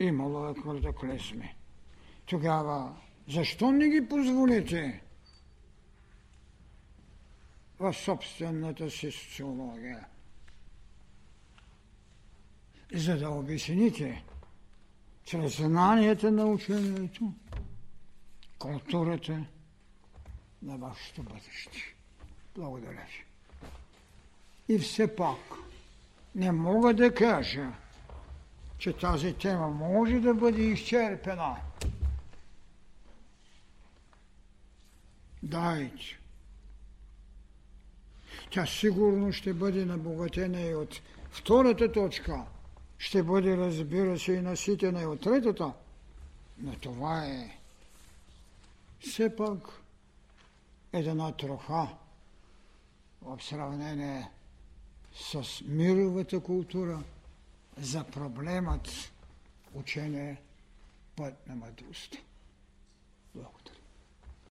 Имало 0.00 0.48
е 0.48 0.54
катаклизми. 0.54 1.54
Тогава 2.26 2.96
защо 3.28 3.70
не 3.70 3.88
ги 3.88 4.08
позволите 4.08 5.02
в 7.78 7.94
собствената 7.94 8.90
си 8.90 9.10
социология? 9.10 10.09
За 12.94 13.18
да 13.18 13.30
обясните 13.30 14.24
чрез 15.24 15.56
знанията 15.56 16.30
на 16.30 16.46
учението, 16.46 17.32
културата 18.58 19.44
на 20.62 20.76
вашето 20.76 21.22
бъдеще. 21.22 21.94
Благодаря 22.56 23.06
ви. 23.06 23.24
И 24.74 24.78
все 24.78 25.16
пак 25.16 25.38
не 26.34 26.52
мога 26.52 26.94
да 26.94 27.14
кажа, 27.14 27.72
че 28.78 28.92
тази 28.92 29.34
тема 29.34 29.68
може 29.68 30.20
да 30.20 30.34
бъде 30.34 30.62
изчерпена. 30.62 31.56
Дайте. 35.42 36.18
Тя 38.50 38.66
сигурно 38.66 39.32
ще 39.32 39.54
бъде 39.54 39.84
набогатена 39.84 40.60
и 40.60 40.74
от 40.74 41.00
втората 41.30 41.92
точка. 41.92 42.44
Ще 43.00 43.22
бъде, 43.22 43.56
разбира 43.56 44.18
се, 44.18 44.32
и 44.32 44.40
наситена 44.40 45.02
и 45.02 45.06
от 45.06 45.20
третата. 45.20 45.72
Но 46.58 46.78
това 46.78 47.26
е 47.26 47.58
все 49.00 49.36
пак 49.36 49.58
една 50.92 51.32
троха 51.32 51.88
в 53.22 53.42
сравнение 53.42 54.30
с 55.14 55.62
мировата 55.64 56.40
култура 56.40 57.02
за 57.78 58.04
проблемът 58.04 59.12
учение 59.74 60.42
път 61.16 61.46
на 61.46 61.56
мъдростта. 61.56 62.18
Благодаря. 63.34 63.69